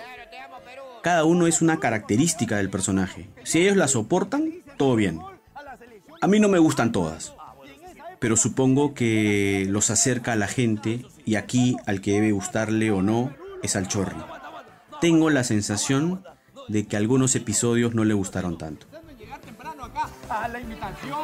cada 1.02 1.24
uno 1.24 1.46
es 1.46 1.60
una 1.60 1.80
característica 1.80 2.56
del 2.56 2.70
personaje. 2.70 3.28
Si 3.42 3.60
ellos 3.60 3.76
la 3.76 3.88
soportan, 3.88 4.54
todo 4.78 4.96
bien. 4.96 5.20
A 6.22 6.26
mí 6.28 6.40
no 6.40 6.48
me 6.48 6.58
gustan 6.58 6.90
todas, 6.90 7.34
pero 8.20 8.38
supongo 8.38 8.94
que 8.94 9.66
los 9.68 9.90
acerca 9.90 10.32
a 10.32 10.36
la 10.36 10.48
gente 10.48 11.04
y 11.26 11.34
aquí 11.34 11.76
al 11.84 12.00
que 12.00 12.12
debe 12.12 12.32
gustarle 12.32 12.90
o 12.90 13.02
no 13.02 13.34
es 13.62 13.76
al 13.76 13.86
chorri. 13.86 14.16
Tengo 15.02 15.28
la 15.28 15.44
sensación 15.44 16.24
de 16.68 16.86
que 16.86 16.96
algunos 16.96 17.36
episodios 17.36 17.94
no 17.94 18.04
le 18.04 18.14
gustaron 18.14 18.56
tanto. 18.56 18.86
A 20.28 20.48
la 20.48 20.58
invitación. 20.58 21.20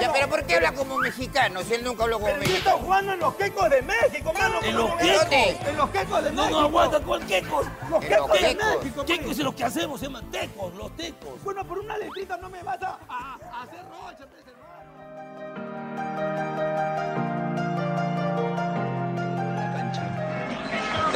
Ya, 0.00 0.12
pero 0.12 0.28
¿por 0.28 0.44
qué 0.44 0.56
habla 0.56 0.72
como 0.72 0.98
mexicano 0.98 1.62
si 1.62 1.74
él 1.74 1.84
nunca 1.84 2.02
habló 2.04 2.20
como 2.20 2.34
mexicano? 2.36 2.58
estoy 2.58 2.80
jugando 2.84 3.12
en 3.14 3.20
los 3.20 3.34
quecos 3.36 3.70
de 3.70 3.82
México, 3.82 4.32
mano. 4.34 4.60
¿En 4.62 4.76
¿cómo 4.76 4.88
los 4.88 4.90
no 4.90 4.96
quecos? 4.98 5.66
En 5.68 5.76
los 5.76 5.90
quecos 5.90 6.24
de 6.24 6.30
No, 6.32 6.42
México. 6.42 6.60
no, 6.60 6.66
aguanta, 6.66 7.00
¿cuál 7.00 7.26
quecos? 7.26 7.66
Los 7.90 8.04
quecos 8.04 8.28
los 8.28 8.32
de 8.32 8.38
quecos. 8.48 8.76
México. 8.84 9.04
Quecos 9.06 9.30
es 9.32 9.38
lo 9.38 9.54
que 9.56 9.64
hacemos, 9.64 9.98
se 10.00 10.06
llaman 10.06 10.30
tecos, 10.30 10.74
los 10.74 10.94
tecos. 10.96 11.42
Bueno, 11.42 11.64
por 11.64 11.78
una 11.78 11.96
letrita 11.96 12.36
no 12.36 12.48
me 12.50 12.62
vas 12.62 12.82
a, 12.82 12.98
a- 13.08 13.38
a 13.52 13.62
hacer 13.62 13.80
roche, 13.80 14.24
pues, 14.30 14.44
hermano. 14.46 15.92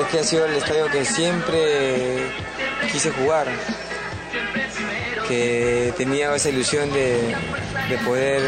Es 0.00 0.06
que 0.08 0.18
ha 0.18 0.24
sido 0.24 0.44
el 0.46 0.54
estadio 0.54 0.86
que 0.90 1.04
siempre 1.04 2.30
quise 2.92 3.10
jugar, 3.12 3.46
que 5.28 5.92
tenía 5.96 6.34
esa 6.34 6.48
ilusión 6.48 6.92
de, 6.92 7.34
de 7.88 7.98
poder 8.04 8.42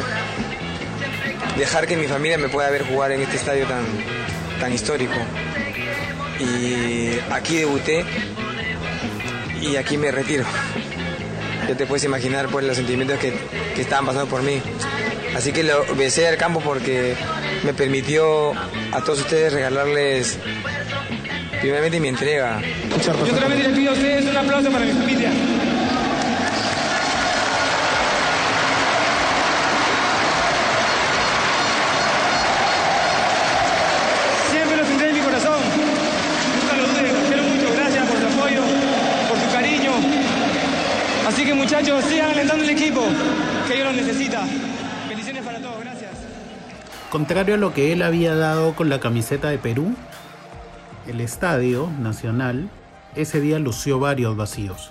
dejar 1.57 1.87
que 1.87 1.97
mi 1.97 2.07
familia 2.07 2.39
me 2.39 2.49
pueda 2.49 2.71
ver 2.71 2.85
jugar 2.85 3.13
en 3.13 3.23
este 3.23 3.37
estadio 3.37 3.67
tan, 3.67 3.85
tan 4.61 4.73
histórico. 4.73 5.15
Y 6.41 7.11
aquí 7.33 7.57
debuté 7.57 8.05
y 9.61 9.77
aquí 9.77 9.97
me 9.97 10.11
retiro. 10.11 10.45
Ya 11.69 11.75
te 11.77 11.87
puedes 11.87 12.05
imaginar 12.05 12.49
pues, 12.49 12.65
los 12.65 12.77
sentimientos 12.77 13.19
que, 13.19 13.35
que 13.75 13.83
estaban 13.83 14.07
pasando 14.07 14.29
por 14.29 14.43
mí. 14.43 14.63
Así 15.37 15.53
que 15.53 15.63
lo 15.63 15.85
besé 15.97 16.29
al 16.29 16.37
campo 16.37 16.61
porque 16.61 17.15
me 17.65 17.75
permitió 17.75 18.53
a 18.93 19.01
todos 19.05 19.21
ustedes 19.21 19.53
regalarles 19.53 20.39
primeramente 21.61 22.01
mi 22.01 22.09
entrega. 22.09 22.61
Yo 22.89 23.27
solamente 23.27 23.69
les 23.69 23.77
pido 23.77 23.91
a 23.91 23.95
ustedes 23.95 24.25
un 24.27 24.37
aplauso 24.37 24.71
para 24.71 24.85
mi 24.85 24.93
familia. 24.93 25.31
Siempre 34.51 34.77
los 34.77 34.87
tendré 34.89 35.09
en 35.11 35.15
mi 35.15 35.21
corazón. 35.21 35.61
Nunca 36.61 36.77
lo 36.77 36.87
duden, 36.89 37.15
los 37.15 37.29
quiero 37.29 37.43
mucho. 37.43 37.75
Gracias 37.75 38.07
por 38.07 38.19
su 38.19 38.27
apoyo, 38.27 38.63
por 39.29 39.39
su 39.39 39.53
cariño. 39.53 39.93
Así 41.29 41.45
que 41.45 41.55
sigan 41.85 42.31
alentando 42.31 42.65
el 42.65 42.71
equipo. 42.71 43.03
necesita. 43.95 44.47
Bendiciones 45.09 45.45
para 45.45 45.61
todos, 45.61 45.81
gracias. 45.81 46.11
Contrario 47.11 47.55
a 47.55 47.59
lo 47.59 47.73
que 47.73 47.93
él 47.93 48.03
había 48.03 48.35
dado 48.35 48.75
con 48.75 48.89
la 48.89 49.01
camiseta 49.01 49.49
de 49.49 49.59
Perú, 49.59 49.95
el 51.07 51.21
estadio 51.21 51.89
nacional 52.01 52.69
ese 53.15 53.41
día 53.41 53.59
lució 53.59 53.99
varios 53.99 54.37
vacíos. 54.37 54.91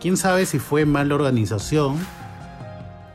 Quién 0.00 0.16
sabe 0.16 0.46
si 0.46 0.58
fue 0.58 0.86
mala 0.86 1.14
organización, 1.14 1.98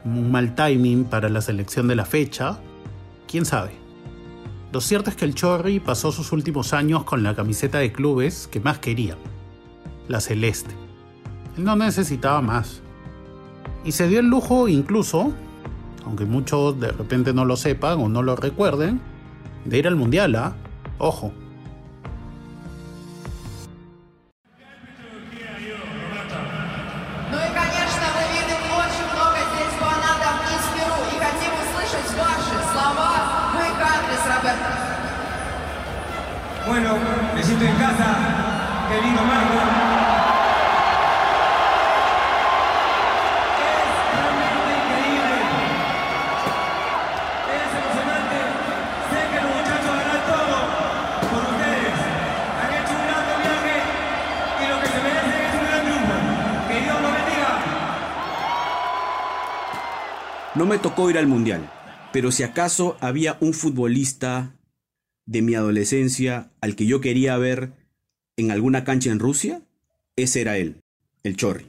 mal 0.03 0.53
timing 0.53 1.05
para 1.05 1.29
la 1.29 1.41
selección 1.41 1.87
de 1.87 1.95
la 1.95 2.05
fecha, 2.05 2.57
quién 3.27 3.45
sabe. 3.45 3.71
Lo 4.71 4.81
cierto 4.81 5.09
es 5.09 5.15
que 5.15 5.25
el 5.25 5.35
Chorri 5.35 5.79
pasó 5.79 6.11
sus 6.11 6.31
últimos 6.31 6.73
años 6.73 7.03
con 7.03 7.23
la 7.23 7.35
camiseta 7.35 7.79
de 7.79 7.91
clubes 7.91 8.47
que 8.47 8.59
más 8.59 8.79
quería, 8.79 9.17
la 10.07 10.21
celeste. 10.21 10.90
Él 11.57 11.63
no 11.63 11.75
necesitaba 11.75 12.41
más. 12.41 12.81
Y 13.83 13.91
se 13.91 14.07
dio 14.07 14.19
el 14.19 14.27
lujo 14.27 14.67
incluso, 14.67 15.33
aunque 16.05 16.25
muchos 16.25 16.79
de 16.79 16.91
repente 16.91 17.33
no 17.33 17.45
lo 17.45 17.57
sepan 17.57 17.99
o 17.99 18.09
no 18.09 18.21
lo 18.21 18.35
recuerden, 18.35 19.01
de 19.65 19.77
ir 19.77 19.87
al 19.87 19.95
Mundial, 19.95 20.35
¿ah? 20.35 20.53
Ojo. 20.97 21.31
Bueno, 36.67 36.95
me 37.35 37.43
siento 37.43 37.65
en 37.65 37.75
casa. 37.75 38.87
querido 38.87 39.25
Marco. 39.25 40.10
Me 60.71 60.79
tocó 60.79 61.09
ir 61.09 61.17
al 61.17 61.27
Mundial, 61.27 61.69
pero 62.13 62.31
si 62.31 62.43
acaso 62.43 62.95
había 63.01 63.37
un 63.41 63.53
futbolista 63.53 64.55
de 65.25 65.41
mi 65.41 65.53
adolescencia 65.53 66.49
al 66.61 66.77
que 66.77 66.85
yo 66.85 67.01
quería 67.01 67.37
ver 67.37 67.73
en 68.37 68.51
alguna 68.51 68.85
cancha 68.85 69.11
en 69.11 69.19
Rusia, 69.19 69.61
ese 70.15 70.39
era 70.39 70.57
él, 70.57 70.77
el 71.23 71.35
Chorri. 71.35 71.65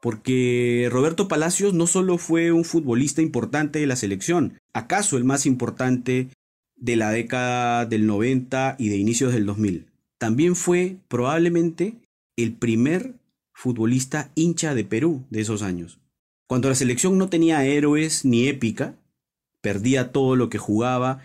Porque 0.00 0.88
Roberto 0.92 1.26
Palacios 1.26 1.74
no 1.74 1.88
solo 1.88 2.18
fue 2.18 2.52
un 2.52 2.64
futbolista 2.64 3.20
importante 3.20 3.80
de 3.80 3.88
la 3.88 3.96
selección, 3.96 4.60
acaso 4.72 5.16
el 5.16 5.24
más 5.24 5.44
importante 5.44 6.28
de 6.76 6.94
la 6.94 7.10
década 7.10 7.84
del 7.84 8.06
90 8.06 8.76
y 8.78 8.90
de 8.90 8.96
inicios 8.96 9.32
del 9.32 9.46
2000, 9.46 9.86
también 10.18 10.54
fue 10.54 10.98
probablemente 11.08 11.96
el 12.36 12.52
primer 12.52 13.16
futbolista 13.52 14.30
hincha 14.36 14.76
de 14.76 14.84
Perú 14.84 15.24
de 15.30 15.40
esos 15.40 15.62
años. 15.62 15.98
Cuando 16.48 16.68
la 16.68 16.74
selección 16.74 17.18
no 17.18 17.28
tenía 17.28 17.64
héroes 17.64 18.24
ni 18.24 18.46
épica, 18.46 18.94
perdía 19.62 20.12
todo 20.12 20.36
lo 20.36 20.48
que 20.48 20.58
jugaba 20.58 21.24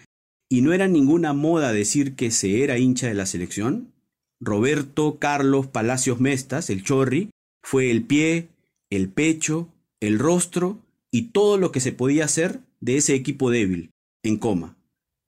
y 0.50 0.62
no 0.62 0.74
era 0.74 0.88
ninguna 0.88 1.34
moda 1.34 1.72
decir 1.72 2.16
que 2.16 2.32
se 2.32 2.64
era 2.64 2.78
hincha 2.78 3.08
de 3.08 3.14
la 3.14 3.26
selección, 3.26 3.94
Roberto 4.42 5.20
Carlos 5.20 5.68
Palacios 5.68 6.20
Mestas, 6.20 6.70
el 6.72 6.84
Chorri, 6.84 7.30
fue 7.64 7.92
el 7.92 8.04
pie, 8.04 8.50
el 8.90 9.10
pecho, 9.10 9.70
el 10.00 10.18
rostro 10.18 10.80
y 11.12 11.28
todo 11.28 11.58
lo 11.58 11.72
que 11.72 11.80
se 11.80 11.92
podía 11.92 12.26
hacer 12.26 12.62
de 12.80 12.98
ese 12.98 13.14
equipo 13.14 13.52
débil, 13.52 13.92
en 14.24 14.38
coma. 14.38 14.76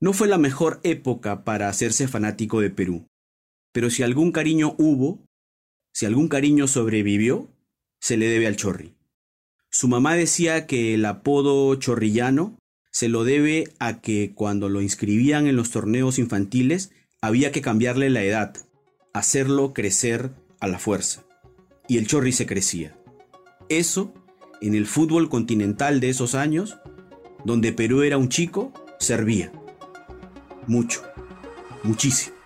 No 0.00 0.12
fue 0.12 0.26
la 0.26 0.38
mejor 0.38 0.80
época 0.82 1.44
para 1.44 1.68
hacerse 1.68 2.08
fanático 2.08 2.60
de 2.60 2.70
Perú, 2.70 3.06
pero 3.72 3.90
si 3.90 4.02
algún 4.02 4.32
cariño 4.32 4.74
hubo, 4.78 5.24
si 5.94 6.06
algún 6.06 6.26
cariño 6.26 6.66
sobrevivió, 6.66 7.48
se 8.00 8.16
le 8.16 8.26
debe 8.26 8.48
al 8.48 8.56
Chorri. 8.56 8.93
Su 9.74 9.88
mamá 9.88 10.14
decía 10.14 10.68
que 10.68 10.94
el 10.94 11.04
apodo 11.04 11.74
chorrillano 11.74 12.56
se 12.92 13.08
lo 13.08 13.24
debe 13.24 13.64
a 13.80 14.00
que 14.00 14.30
cuando 14.32 14.68
lo 14.68 14.80
inscribían 14.80 15.48
en 15.48 15.56
los 15.56 15.72
torneos 15.72 16.20
infantiles 16.20 16.92
había 17.20 17.50
que 17.50 17.60
cambiarle 17.60 18.08
la 18.08 18.22
edad, 18.22 18.54
hacerlo 19.12 19.72
crecer 19.72 20.30
a 20.60 20.68
la 20.68 20.78
fuerza. 20.78 21.24
Y 21.88 21.98
el 21.98 22.06
Chorri 22.06 22.30
se 22.30 22.46
crecía. 22.46 22.96
Eso, 23.68 24.14
en 24.60 24.76
el 24.76 24.86
fútbol 24.86 25.28
continental 25.28 25.98
de 25.98 26.10
esos 26.10 26.36
años, 26.36 26.78
donde 27.44 27.72
Perú 27.72 28.02
era 28.02 28.16
un 28.16 28.28
chico, 28.28 28.72
servía. 29.00 29.50
Mucho, 30.68 31.02
muchísimo. 31.82 32.36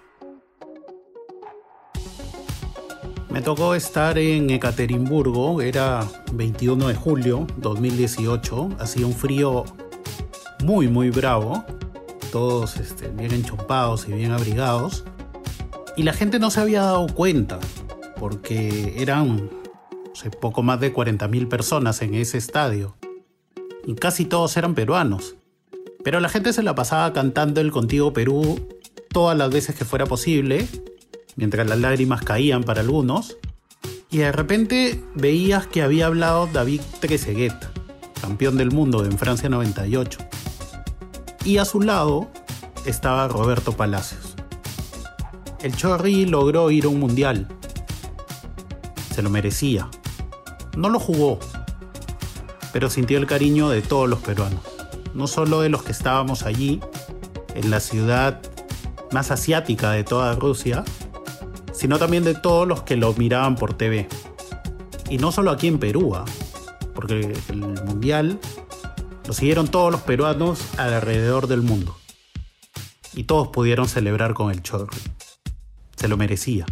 Me 3.38 3.44
tocó 3.44 3.76
estar 3.76 4.18
en 4.18 4.50
Ekaterimburgo, 4.50 5.62
era 5.62 6.04
21 6.32 6.88
de 6.88 6.94
julio 6.96 7.46
2018, 7.58 8.70
hacía 8.80 9.06
un 9.06 9.14
frío 9.14 9.64
muy 10.64 10.88
muy 10.88 11.10
bravo, 11.10 11.64
todos 12.32 12.78
este, 12.78 13.06
bien 13.06 13.32
enchompados 13.32 14.08
y 14.08 14.12
bien 14.12 14.32
abrigados, 14.32 15.04
y 15.96 16.02
la 16.02 16.14
gente 16.14 16.40
no 16.40 16.50
se 16.50 16.62
había 16.62 16.82
dado 16.82 17.06
cuenta, 17.06 17.60
porque 18.18 18.94
eran 19.00 19.36
no 19.36 20.14
sé, 20.14 20.30
poco 20.30 20.64
más 20.64 20.80
de 20.80 20.92
40.000 20.92 21.48
personas 21.48 22.02
en 22.02 22.14
ese 22.14 22.38
estadio, 22.38 22.96
y 23.86 23.94
casi 23.94 24.24
todos 24.24 24.56
eran 24.56 24.74
peruanos, 24.74 25.36
pero 26.02 26.18
la 26.18 26.28
gente 26.28 26.52
se 26.52 26.64
la 26.64 26.74
pasaba 26.74 27.12
cantando 27.12 27.60
el 27.60 27.70
Contigo 27.70 28.12
Perú 28.12 28.66
todas 29.12 29.38
las 29.38 29.50
veces 29.50 29.76
que 29.76 29.84
fuera 29.84 30.06
posible, 30.06 30.66
mientras 31.38 31.68
las 31.68 31.78
lágrimas 31.78 32.22
caían 32.22 32.64
para 32.64 32.80
algunos, 32.80 33.36
y 34.10 34.18
de 34.18 34.32
repente 34.32 35.04
veías 35.14 35.68
que 35.68 35.82
había 35.82 36.06
hablado 36.06 36.48
David 36.52 36.80
Trezeguet, 36.98 37.54
campeón 38.20 38.56
del 38.56 38.72
mundo 38.72 39.04
en 39.04 39.16
Francia 39.16 39.48
98. 39.48 40.18
Y 41.44 41.58
a 41.58 41.64
su 41.64 41.80
lado 41.80 42.28
estaba 42.86 43.28
Roberto 43.28 43.72
Palacios. 43.72 44.34
El 45.62 45.76
Chorri 45.76 46.26
logró 46.26 46.72
ir 46.72 46.86
a 46.86 46.88
un 46.88 46.98
mundial. 46.98 47.46
Se 49.14 49.22
lo 49.22 49.30
merecía. 49.30 49.88
No 50.76 50.88
lo 50.88 50.98
jugó, 50.98 51.38
pero 52.72 52.90
sintió 52.90 53.16
el 53.16 53.26
cariño 53.26 53.68
de 53.68 53.82
todos 53.82 54.08
los 54.08 54.18
peruanos. 54.18 54.60
No 55.14 55.28
solo 55.28 55.60
de 55.60 55.68
los 55.68 55.84
que 55.84 55.92
estábamos 55.92 56.42
allí, 56.42 56.80
en 57.54 57.70
la 57.70 57.78
ciudad 57.78 58.40
más 59.12 59.30
asiática 59.30 59.92
de 59.92 60.02
toda 60.02 60.34
Rusia, 60.34 60.84
sino 61.78 61.96
también 61.96 62.24
de 62.24 62.34
todos 62.34 62.66
los 62.66 62.82
que 62.82 62.96
lo 62.96 63.14
miraban 63.14 63.54
por 63.54 63.74
TV. 63.74 64.08
Y 65.08 65.18
no 65.18 65.30
solo 65.30 65.52
aquí 65.52 65.68
en 65.68 65.78
Perú, 65.78 66.12
¿ah? 66.16 66.24
porque 66.92 67.32
el 67.50 67.58
mundial 67.84 68.40
lo 69.24 69.32
siguieron 69.32 69.68
todos 69.68 69.92
los 69.92 70.00
peruanos 70.00 70.60
alrededor 70.76 71.46
del 71.46 71.62
mundo. 71.62 71.96
Y 73.14 73.24
todos 73.24 73.48
pudieron 73.48 73.88
celebrar 73.88 74.34
con 74.34 74.50
el 74.50 74.60
Chorri. 74.60 74.98
Se 75.94 76.08
lo 76.08 76.16
merecía. 76.16 76.66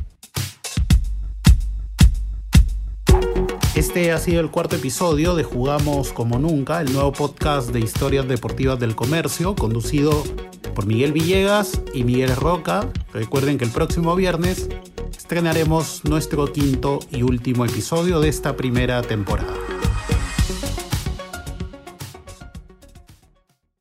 Este 3.77 4.11
ha 4.11 4.19
sido 4.19 4.41
el 4.41 4.51
cuarto 4.51 4.75
episodio 4.75 5.37
de 5.37 5.45
Jugamos 5.45 6.13
como 6.13 6.41
nunca, 6.41 6.81
el 6.81 6.93
nuevo 6.93 7.13
podcast 7.13 7.71
de 7.71 7.79
historias 7.79 8.27
deportivas 8.27 8.81
del 8.81 8.97
comercio, 8.97 9.55
conducido 9.55 10.25
por 10.75 10.87
Miguel 10.87 11.13
Villegas 11.13 11.81
y 11.95 12.03
Miguel 12.03 12.35
Roca. 12.35 12.89
Recuerden 13.13 13.57
que 13.59 13.65
el 13.65 13.71
próximo 13.71 14.17
viernes 14.17 14.69
estrenaremos 15.27 16.05
nuestro 16.05 16.53
quinto 16.53 17.01
y 17.11 17.23
último 17.23 17.65
episodio 17.65 18.21
de 18.21 18.29
esta 18.29 18.57
primera 18.57 19.03
temporada. 19.03 19.57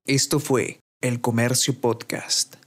Esto 0.08 0.40
fue 0.40 0.80
El 1.02 1.22
Comercio 1.22 1.80
Podcast. 1.80 2.65